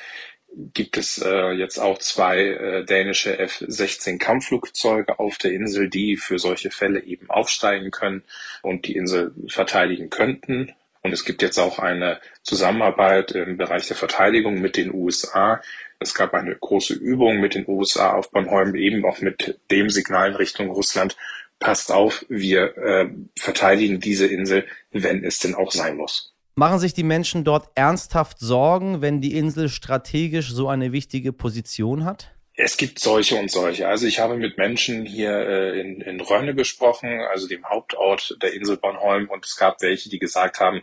gibt 0.72 0.96
es 0.96 1.18
äh, 1.18 1.50
jetzt 1.50 1.78
auch 1.78 1.98
zwei 1.98 2.38
äh, 2.38 2.84
dänische 2.84 3.36
F-16 3.36 4.18
Kampfflugzeuge 4.18 5.18
auf 5.18 5.36
der 5.38 5.50
Insel, 5.50 5.90
die 5.90 6.16
für 6.16 6.38
solche 6.38 6.70
Fälle 6.70 7.02
eben 7.02 7.28
aufsteigen 7.28 7.90
können 7.90 8.22
und 8.62 8.86
die 8.86 8.94
Insel 8.94 9.34
verteidigen 9.48 10.10
könnten. 10.10 10.72
Und 11.02 11.12
es 11.12 11.24
gibt 11.24 11.42
jetzt 11.42 11.58
auch 11.58 11.80
eine 11.80 12.20
Zusammenarbeit 12.44 13.32
im 13.32 13.56
Bereich 13.56 13.88
der 13.88 13.96
Verteidigung 13.96 14.60
mit 14.60 14.76
den 14.76 14.94
USA. 14.94 15.60
Es 15.98 16.14
gab 16.14 16.34
eine 16.34 16.54
große 16.54 16.94
Übung 16.94 17.40
mit 17.40 17.56
den 17.56 17.66
USA 17.66 18.12
auf 18.12 18.30
Bornholm, 18.30 18.76
eben 18.76 19.04
auch 19.04 19.20
mit 19.20 19.58
dem 19.72 19.90
Signal 19.90 20.30
in 20.30 20.36
Richtung 20.36 20.70
Russland. 20.70 21.16
Passt 21.58 21.90
auf, 21.90 22.24
wir 22.28 22.78
äh, 22.78 23.08
verteidigen 23.36 23.98
diese 23.98 24.28
Insel, 24.28 24.68
wenn 24.92 25.24
es 25.24 25.40
denn 25.40 25.56
auch 25.56 25.72
sein 25.72 25.96
muss. 25.96 26.32
Machen 26.58 26.80
sich 26.80 26.92
die 26.92 27.04
Menschen 27.04 27.44
dort 27.44 27.68
ernsthaft 27.76 28.40
Sorgen, 28.40 29.00
wenn 29.00 29.20
die 29.20 29.36
Insel 29.36 29.68
strategisch 29.68 30.50
so 30.50 30.68
eine 30.68 30.90
wichtige 30.90 31.32
Position 31.32 32.04
hat? 32.04 32.32
Es 32.56 32.76
gibt 32.76 32.98
solche 32.98 33.36
und 33.36 33.48
solche. 33.48 33.86
Also 33.86 34.08
ich 34.08 34.18
habe 34.18 34.36
mit 34.36 34.58
Menschen 34.58 35.06
hier 35.06 35.30
äh, 35.30 35.80
in, 35.80 36.00
in 36.00 36.20
Rönne 36.20 36.56
gesprochen, 36.56 37.20
also 37.30 37.46
dem 37.46 37.64
Hauptort 37.64 38.36
der 38.42 38.54
Insel 38.54 38.76
Bornholm, 38.76 39.30
und 39.30 39.46
es 39.46 39.56
gab 39.56 39.80
welche, 39.82 40.08
die 40.08 40.18
gesagt 40.18 40.58
haben, 40.58 40.82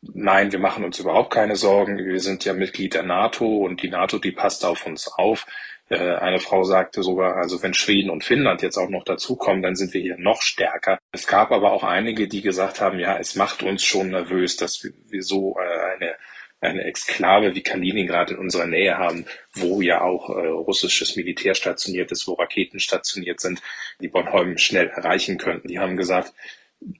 nein, 0.00 0.52
wir 0.52 0.60
machen 0.60 0.84
uns 0.84 1.00
überhaupt 1.00 1.32
keine 1.32 1.56
Sorgen, 1.56 1.98
wir 1.98 2.20
sind 2.20 2.44
ja 2.44 2.52
Mitglied 2.52 2.94
der 2.94 3.02
NATO 3.02 3.44
und 3.44 3.82
die 3.82 3.90
NATO, 3.90 4.20
die 4.20 4.30
passt 4.30 4.64
auf 4.64 4.86
uns 4.86 5.08
auf. 5.08 5.44
Äh, 5.90 6.14
eine 6.14 6.38
Frau 6.38 6.64
sagte 6.64 7.02
sogar, 7.02 7.36
also 7.36 7.62
wenn 7.62 7.74
Schweden 7.74 8.10
und 8.10 8.24
Finnland 8.24 8.62
jetzt 8.62 8.78
auch 8.78 8.88
noch 8.88 9.04
dazukommen, 9.04 9.62
dann 9.62 9.76
sind 9.76 9.92
wir 9.92 10.00
hier 10.00 10.16
noch 10.18 10.40
stärker. 10.40 10.98
Es 11.12 11.26
gab 11.26 11.50
aber 11.50 11.72
auch 11.72 11.84
einige, 11.84 12.28
die 12.28 12.40
gesagt 12.40 12.80
haben, 12.80 12.98
ja, 12.98 13.18
es 13.18 13.34
macht 13.34 13.62
uns 13.62 13.84
schon 13.84 14.10
nervös, 14.10 14.56
dass 14.56 14.82
wir 14.82 15.22
so 15.22 15.56
äh, 15.58 15.94
eine 15.96 16.14
eine 16.60 16.84
Exklave 16.84 17.54
wie 17.54 17.62
Kaliningrad 17.62 18.32
in 18.32 18.38
unserer 18.38 18.66
Nähe 18.66 18.98
haben, 18.98 19.24
wo 19.54 19.80
ja 19.80 20.02
auch 20.02 20.28
äh, 20.28 20.46
russisches 20.46 21.16
Militär 21.16 21.54
stationiert 21.54 22.12
ist, 22.12 22.26
wo 22.28 22.34
Raketen 22.34 22.80
stationiert 22.80 23.40
sind, 23.40 23.62
die 24.00 24.08
Bornholm 24.08 24.58
schnell 24.58 24.88
erreichen 24.88 25.38
könnten. 25.38 25.68
Die 25.68 25.78
haben 25.78 25.96
gesagt, 25.96 26.34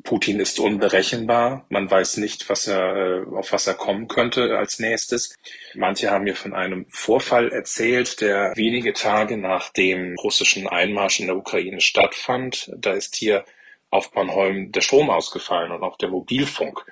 Putin 0.03 0.41
ist 0.41 0.61
unberechenbar. 0.61 1.65
Man 1.71 1.91
weiß 1.91 2.19
nicht, 2.19 2.49
was 2.51 2.67
er, 2.67 2.97
äh, 2.97 3.37
auf 3.37 3.53
was 3.53 3.67
er 3.67 3.75
kommen 3.75 4.09
könnte 4.09 4.59
als 4.59 4.79
nächstes. 4.79 5.37
Manche 5.75 6.11
haben 6.11 6.25
mir 6.25 6.37
von 6.37 6.53
einem 6.53 6.87
Vorfall 6.91 7.51
erzählt, 7.51 8.21
der 8.21 8.53
wenige 8.57 8.93
Tage 8.93 9.37
nach 9.39 9.71
dem 9.71 10.17
russischen 10.23 10.67
Einmarsch 10.67 11.21
in 11.21 11.27
der 11.27 11.37
Ukraine 11.37 11.81
stattfand. 11.81 12.71
Da 12.77 12.93
ist 12.93 13.17
hier 13.17 13.45
auf 13.91 14.13
Bornholm 14.13 14.71
der 14.73 14.83
Strom 14.83 15.11
ausgefallen 15.11 15.73
und 15.73 15.83
auch 15.83 15.97
der 15.97 16.11
Mobilfunk. 16.11 16.85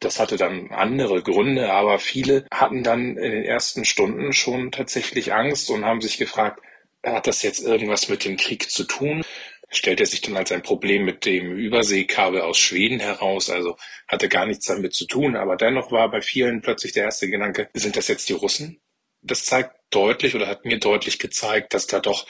Das 0.00 0.20
hatte 0.20 0.36
dann 0.36 0.70
andere 0.70 1.22
Gründe, 1.22 1.72
aber 1.72 1.98
viele 1.98 2.46
hatten 2.52 2.84
dann 2.84 3.16
in 3.16 3.32
den 3.32 3.44
ersten 3.44 3.84
Stunden 3.84 4.32
schon 4.32 4.70
tatsächlich 4.70 5.32
Angst 5.32 5.70
und 5.70 5.84
haben 5.84 6.00
sich 6.00 6.18
gefragt, 6.18 6.60
hat 7.04 7.26
das 7.26 7.42
jetzt 7.42 7.60
irgendwas 7.60 8.08
mit 8.08 8.24
dem 8.24 8.36
Krieg 8.36 8.70
zu 8.70 8.84
tun? 8.84 9.24
Stellte 9.70 10.06
sich 10.06 10.20
dann 10.20 10.36
als 10.36 10.52
ein 10.52 10.62
Problem 10.62 11.04
mit 11.04 11.24
dem 11.24 11.56
Überseekabel 11.56 12.40
aus 12.40 12.58
Schweden 12.58 13.00
heraus, 13.00 13.50
also 13.50 13.76
hatte 14.06 14.28
gar 14.28 14.46
nichts 14.46 14.66
damit 14.66 14.94
zu 14.94 15.06
tun, 15.06 15.36
aber 15.36 15.56
dennoch 15.56 15.92
war 15.92 16.10
bei 16.10 16.22
vielen 16.22 16.62
plötzlich 16.62 16.92
der 16.92 17.04
erste 17.04 17.28
Gedanke, 17.28 17.68
sind 17.74 17.96
das 17.96 18.08
jetzt 18.08 18.28
die 18.28 18.34
Russen? 18.34 18.80
Das 19.20 19.44
zeigt 19.44 19.76
deutlich 19.90 20.34
oder 20.34 20.46
hat 20.46 20.64
mir 20.64 20.78
deutlich 20.78 21.18
gezeigt, 21.18 21.74
dass 21.74 21.86
da 21.86 22.00
doch, 22.00 22.26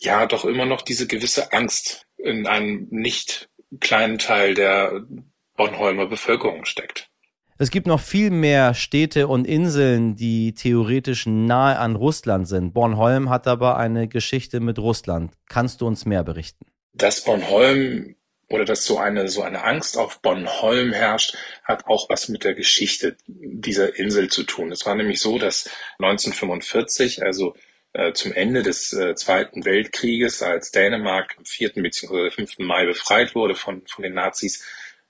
ja, 0.00 0.26
doch 0.26 0.44
immer 0.44 0.66
noch 0.66 0.82
diese 0.82 1.06
gewisse 1.06 1.52
Angst 1.52 2.06
in 2.16 2.46
einem 2.46 2.86
nicht 2.90 3.48
kleinen 3.80 4.18
Teil 4.18 4.54
der 4.54 5.04
Bornholmer 5.56 6.06
Bevölkerung 6.06 6.64
steckt. 6.64 7.10
Es 7.56 7.70
gibt 7.70 7.86
noch 7.86 8.00
viel 8.00 8.30
mehr 8.30 8.74
Städte 8.74 9.28
und 9.28 9.46
Inseln, 9.46 10.16
die 10.16 10.54
theoretisch 10.54 11.26
nahe 11.26 11.78
an 11.78 11.94
Russland 11.94 12.48
sind. 12.48 12.74
Bornholm 12.74 13.30
hat 13.30 13.46
aber 13.46 13.76
eine 13.76 14.08
Geschichte 14.08 14.58
mit 14.58 14.80
Russland. 14.80 15.32
Kannst 15.48 15.80
du 15.80 15.86
uns 15.86 16.04
mehr 16.04 16.24
berichten? 16.24 16.66
Dass 16.94 17.22
Bornholm 17.22 18.16
oder 18.48 18.64
dass 18.64 18.84
so 18.84 18.98
eine, 18.98 19.28
so 19.28 19.42
eine 19.42 19.62
Angst 19.62 19.96
auf 19.96 20.20
Bornholm 20.20 20.92
herrscht, 20.92 21.36
hat 21.62 21.86
auch 21.86 22.08
was 22.10 22.28
mit 22.28 22.42
der 22.42 22.54
Geschichte 22.54 23.16
dieser 23.28 23.98
Insel 23.98 24.28
zu 24.30 24.42
tun. 24.42 24.72
Es 24.72 24.84
war 24.84 24.96
nämlich 24.96 25.20
so, 25.20 25.38
dass 25.38 25.70
1945, 25.98 27.22
also 27.22 27.54
äh, 27.92 28.12
zum 28.14 28.32
Ende 28.32 28.64
des 28.64 28.92
äh, 28.92 29.14
Zweiten 29.14 29.64
Weltkrieges, 29.64 30.42
als 30.42 30.72
Dänemark 30.72 31.36
am 31.38 31.44
4. 31.44 31.74
bzw. 31.74 32.30
5. 32.30 32.58
Mai 32.58 32.86
befreit 32.86 33.36
wurde 33.36 33.54
von, 33.54 33.82
von 33.86 34.02
den 34.02 34.14
Nazis, 34.14 34.64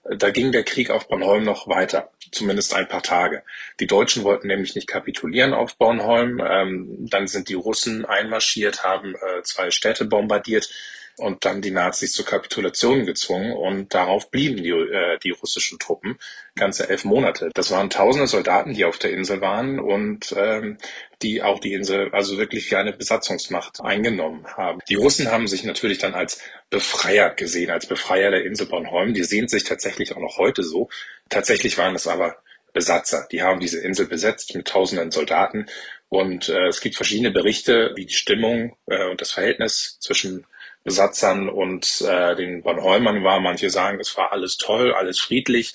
da 0.04 0.30
ging 0.30 0.52
der 0.52 0.64
Krieg 0.64 0.90
auf 0.90 1.08
Bornholm 1.08 1.44
noch 1.44 1.66
weiter, 1.66 2.10
zumindest 2.30 2.74
ein 2.74 2.88
paar 2.88 3.02
Tage. 3.02 3.42
Die 3.80 3.86
Deutschen 3.86 4.22
wollten 4.22 4.48
nämlich 4.48 4.74
nicht 4.74 4.86
kapitulieren 4.86 5.54
auf 5.54 5.76
Bornholm. 5.76 6.42
Ähm, 6.46 7.08
dann 7.08 7.26
sind 7.26 7.48
die 7.48 7.54
Russen 7.54 8.04
einmarschiert, 8.04 8.84
haben 8.84 9.14
äh, 9.14 9.42
zwei 9.42 9.70
Städte 9.70 10.04
bombardiert 10.04 10.68
und 11.16 11.44
dann 11.44 11.62
die 11.62 11.70
Nazis 11.70 12.12
zur 12.12 12.24
Kapitulation 12.24 13.06
gezwungen 13.06 13.52
und 13.52 13.94
darauf 13.94 14.30
blieben 14.30 14.56
die, 14.56 14.70
äh, 14.70 15.18
die 15.22 15.30
russischen 15.30 15.78
Truppen 15.78 16.18
ganze 16.56 16.88
elf 16.88 17.04
Monate. 17.04 17.50
Das 17.54 17.70
waren 17.70 17.90
tausende 17.90 18.26
Soldaten, 18.26 18.74
die 18.74 18.84
auf 18.84 18.98
der 18.98 19.12
Insel 19.12 19.40
waren 19.40 19.78
und 19.78 20.34
ähm, 20.36 20.78
die 21.22 21.42
auch 21.42 21.60
die 21.60 21.72
Insel 21.72 22.10
also 22.12 22.38
wirklich 22.38 22.70
wie 22.70 22.76
eine 22.76 22.92
Besatzungsmacht 22.92 23.80
eingenommen 23.80 24.46
haben. 24.46 24.80
Die 24.88 24.96
Russen 24.96 25.30
haben 25.30 25.46
sich 25.46 25.64
natürlich 25.64 25.98
dann 25.98 26.14
als 26.14 26.40
Befreier 26.70 27.30
gesehen, 27.30 27.70
als 27.70 27.86
Befreier 27.86 28.30
der 28.30 28.44
Insel 28.44 28.66
Bornholm. 28.66 29.14
Die 29.14 29.24
sehen 29.24 29.48
sich 29.48 29.64
tatsächlich 29.64 30.14
auch 30.16 30.20
noch 30.20 30.38
heute 30.38 30.62
so. 30.62 30.88
Tatsächlich 31.28 31.78
waren 31.78 31.94
es 31.94 32.06
aber 32.06 32.36
Besatzer. 32.72 33.26
Die 33.30 33.42
haben 33.42 33.60
diese 33.60 33.80
Insel 33.80 34.06
besetzt 34.06 34.54
mit 34.54 34.66
tausenden 34.66 35.10
Soldaten. 35.12 35.66
Und 36.08 36.48
äh, 36.48 36.66
es 36.66 36.80
gibt 36.80 36.96
verschiedene 36.96 37.30
Berichte, 37.30 37.92
wie 37.96 38.06
die 38.06 38.14
Stimmung 38.14 38.76
äh, 38.86 39.08
und 39.08 39.20
das 39.20 39.30
Verhältnis 39.30 39.98
zwischen 40.00 40.46
Besatzern 40.84 41.48
und 41.48 42.02
äh, 42.02 42.36
den 42.36 42.62
Bornholmern 42.62 43.24
war. 43.24 43.40
Manche 43.40 43.70
sagen, 43.70 43.98
es 44.00 44.16
war 44.16 44.32
alles 44.32 44.56
toll, 44.58 44.92
alles 44.92 45.18
friedlich. 45.18 45.74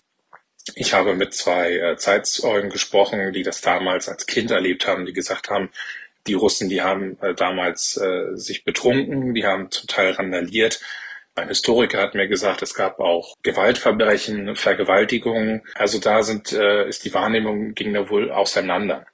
Ich 0.75 0.93
habe 0.93 1.15
mit 1.15 1.33
zwei 1.33 1.73
äh, 1.77 1.97
Zeitzeugen 1.97 2.69
gesprochen, 2.69 3.33
die 3.33 3.43
das 3.43 3.61
damals 3.61 4.07
als 4.07 4.27
Kind 4.27 4.51
erlebt 4.51 4.87
haben, 4.87 5.05
die 5.05 5.13
gesagt 5.13 5.49
haben, 5.49 5.69
die 6.27 6.35
Russen, 6.35 6.69
die 6.69 6.81
haben 6.81 7.17
äh, 7.21 7.33
damals 7.33 7.97
äh, 7.97 8.35
sich 8.37 8.63
betrunken, 8.63 9.33
die 9.33 9.45
haben 9.45 9.71
zum 9.71 9.87
Teil 9.87 10.11
randaliert. 10.11 10.79
Ein 11.35 11.47
Historiker 11.47 12.01
hat 12.01 12.15
mir 12.15 12.27
gesagt, 12.27 12.61
es 12.61 12.73
gab 12.73 12.99
auch 12.99 13.35
Gewaltverbrechen, 13.43 14.55
Vergewaltigungen. 14.55 15.63
Also 15.73 15.99
da 15.99 16.21
sind, 16.21 16.51
äh, 16.51 16.87
ist 16.87 17.05
die 17.05 17.13
Wahrnehmung 17.13 17.73
ging 17.73 17.93
da 17.93 18.09
wohl 18.09 18.31
auseinander. 18.31 19.05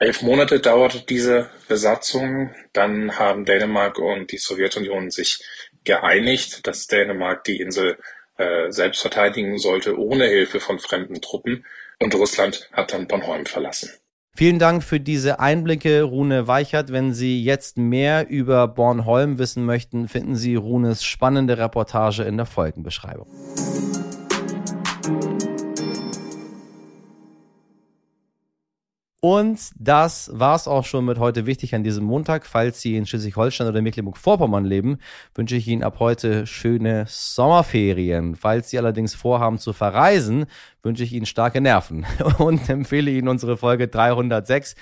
Elf 0.00 0.22
Monate 0.22 0.60
dauerte 0.60 1.00
diese 1.00 1.50
Besatzung. 1.66 2.50
Dann 2.72 3.18
haben 3.18 3.44
Dänemark 3.44 3.98
und 3.98 4.30
die 4.30 4.38
Sowjetunion 4.38 5.10
sich 5.10 5.42
geeinigt, 5.84 6.66
dass 6.66 6.86
Dänemark 6.86 7.42
die 7.44 7.60
Insel 7.60 7.98
äh, 8.36 8.70
selbst 8.70 9.00
verteidigen 9.00 9.58
sollte, 9.58 9.98
ohne 9.98 10.26
Hilfe 10.26 10.60
von 10.60 10.78
fremden 10.78 11.20
Truppen. 11.20 11.64
Und 11.98 12.14
Russland 12.14 12.68
hat 12.72 12.92
dann 12.92 13.08
Bornholm 13.08 13.46
verlassen. 13.46 13.90
Vielen 14.36 14.60
Dank 14.60 14.84
für 14.84 15.00
diese 15.00 15.40
Einblicke, 15.40 16.02
Rune 16.02 16.46
Weichert. 16.46 16.92
Wenn 16.92 17.12
Sie 17.12 17.42
jetzt 17.42 17.76
mehr 17.76 18.28
über 18.28 18.68
Bornholm 18.68 19.38
wissen 19.38 19.64
möchten, 19.64 20.06
finden 20.06 20.36
Sie 20.36 20.54
Runes 20.54 21.02
spannende 21.02 21.58
Reportage 21.58 22.22
in 22.22 22.36
der 22.36 22.46
Folgenbeschreibung. 22.46 23.26
Und 29.20 29.70
das 29.74 30.30
war's 30.32 30.68
auch 30.68 30.84
schon 30.84 31.04
mit 31.04 31.18
heute 31.18 31.44
wichtig 31.44 31.74
an 31.74 31.82
diesem 31.82 32.04
Montag. 32.04 32.46
Falls 32.46 32.80
Sie 32.80 32.96
in 32.96 33.04
Schleswig-Holstein 33.04 33.66
oder 33.66 33.82
Mecklenburg-Vorpommern 33.82 34.64
leben, 34.64 34.98
wünsche 35.34 35.56
ich 35.56 35.66
Ihnen 35.66 35.82
ab 35.82 35.96
heute 35.98 36.46
schöne 36.46 37.04
Sommerferien. 37.08 38.36
Falls 38.36 38.70
Sie 38.70 38.78
allerdings 38.78 39.16
vorhaben 39.16 39.58
zu 39.58 39.72
verreisen, 39.72 40.46
wünsche 40.84 41.02
ich 41.02 41.12
Ihnen 41.12 41.26
starke 41.26 41.60
Nerven 41.60 42.06
und 42.38 42.68
empfehle 42.68 43.10
Ihnen 43.10 43.26
unsere 43.26 43.56
Folge 43.56 43.88
306 43.88 44.76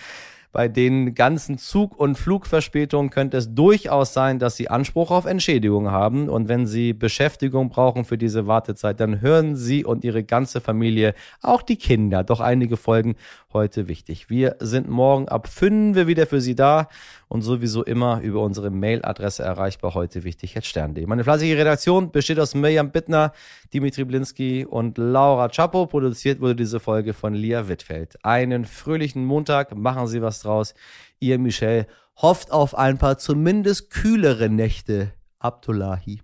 bei 0.52 0.68
den 0.68 1.14
ganzen 1.14 1.58
Zug- 1.58 1.98
und 1.98 2.16
Flugverspätungen 2.16 3.10
könnte 3.10 3.36
es 3.36 3.54
durchaus 3.54 4.12
sein, 4.12 4.38
dass 4.38 4.56
Sie 4.56 4.68
Anspruch 4.68 5.10
auf 5.10 5.26
Entschädigung 5.26 5.90
haben. 5.90 6.28
Und 6.28 6.48
wenn 6.48 6.66
Sie 6.66 6.92
Beschäftigung 6.92 7.68
brauchen 7.68 8.04
für 8.04 8.18
diese 8.18 8.46
Wartezeit, 8.46 9.00
dann 9.00 9.20
hören 9.20 9.56
Sie 9.56 9.84
und 9.84 10.04
Ihre 10.04 10.24
ganze 10.24 10.60
Familie, 10.60 11.14
auch 11.42 11.62
die 11.62 11.76
Kinder, 11.76 12.24
doch 12.24 12.40
einige 12.40 12.76
Folgen 12.76 13.16
heute 13.52 13.88
wichtig. 13.88 14.28
Wir 14.28 14.56
sind 14.60 14.88
morgen 14.88 15.28
ab 15.28 15.48
5 15.48 16.06
wieder 16.06 16.26
für 16.26 16.40
Sie 16.40 16.54
da 16.54 16.88
und 17.28 17.42
sowieso 17.42 17.82
immer 17.82 18.20
über 18.20 18.40
unsere 18.42 18.70
Mailadresse 18.70 19.42
erreichbar 19.42 19.94
heute 19.94 20.24
wichtig 20.24 20.56
stern.de. 20.62 21.06
Meine 21.06 21.24
fleißige 21.24 21.56
Redaktion 21.56 22.10
besteht 22.12 22.38
aus 22.38 22.54
Mirjam 22.54 22.90
Bittner, 22.90 23.32
Dimitri 23.72 24.04
Blinski 24.04 24.64
und 24.64 24.98
Laura 24.98 25.48
Chapo. 25.48 25.86
Produziert 25.86 26.40
wurde 26.40 26.54
diese 26.54 26.78
Folge 26.78 27.14
von 27.14 27.34
Lia 27.34 27.68
Wittfeld. 27.68 28.16
Einen 28.22 28.64
fröhlichen 28.64 29.24
Montag, 29.24 29.76
machen 29.76 30.06
Sie 30.06 30.22
was 30.22 30.35
draus. 30.40 30.74
Ihr 31.18 31.38
Michel 31.38 31.86
hofft 32.16 32.50
auf 32.50 32.74
ein 32.76 32.98
paar 32.98 33.18
zumindest 33.18 33.90
kühlere 33.90 34.48
Nächte. 34.48 35.12
Abdullahi. 35.38 36.22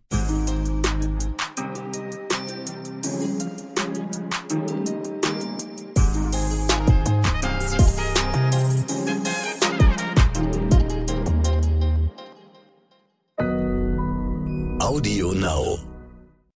Audio 14.81 15.33
Now. 15.33 15.92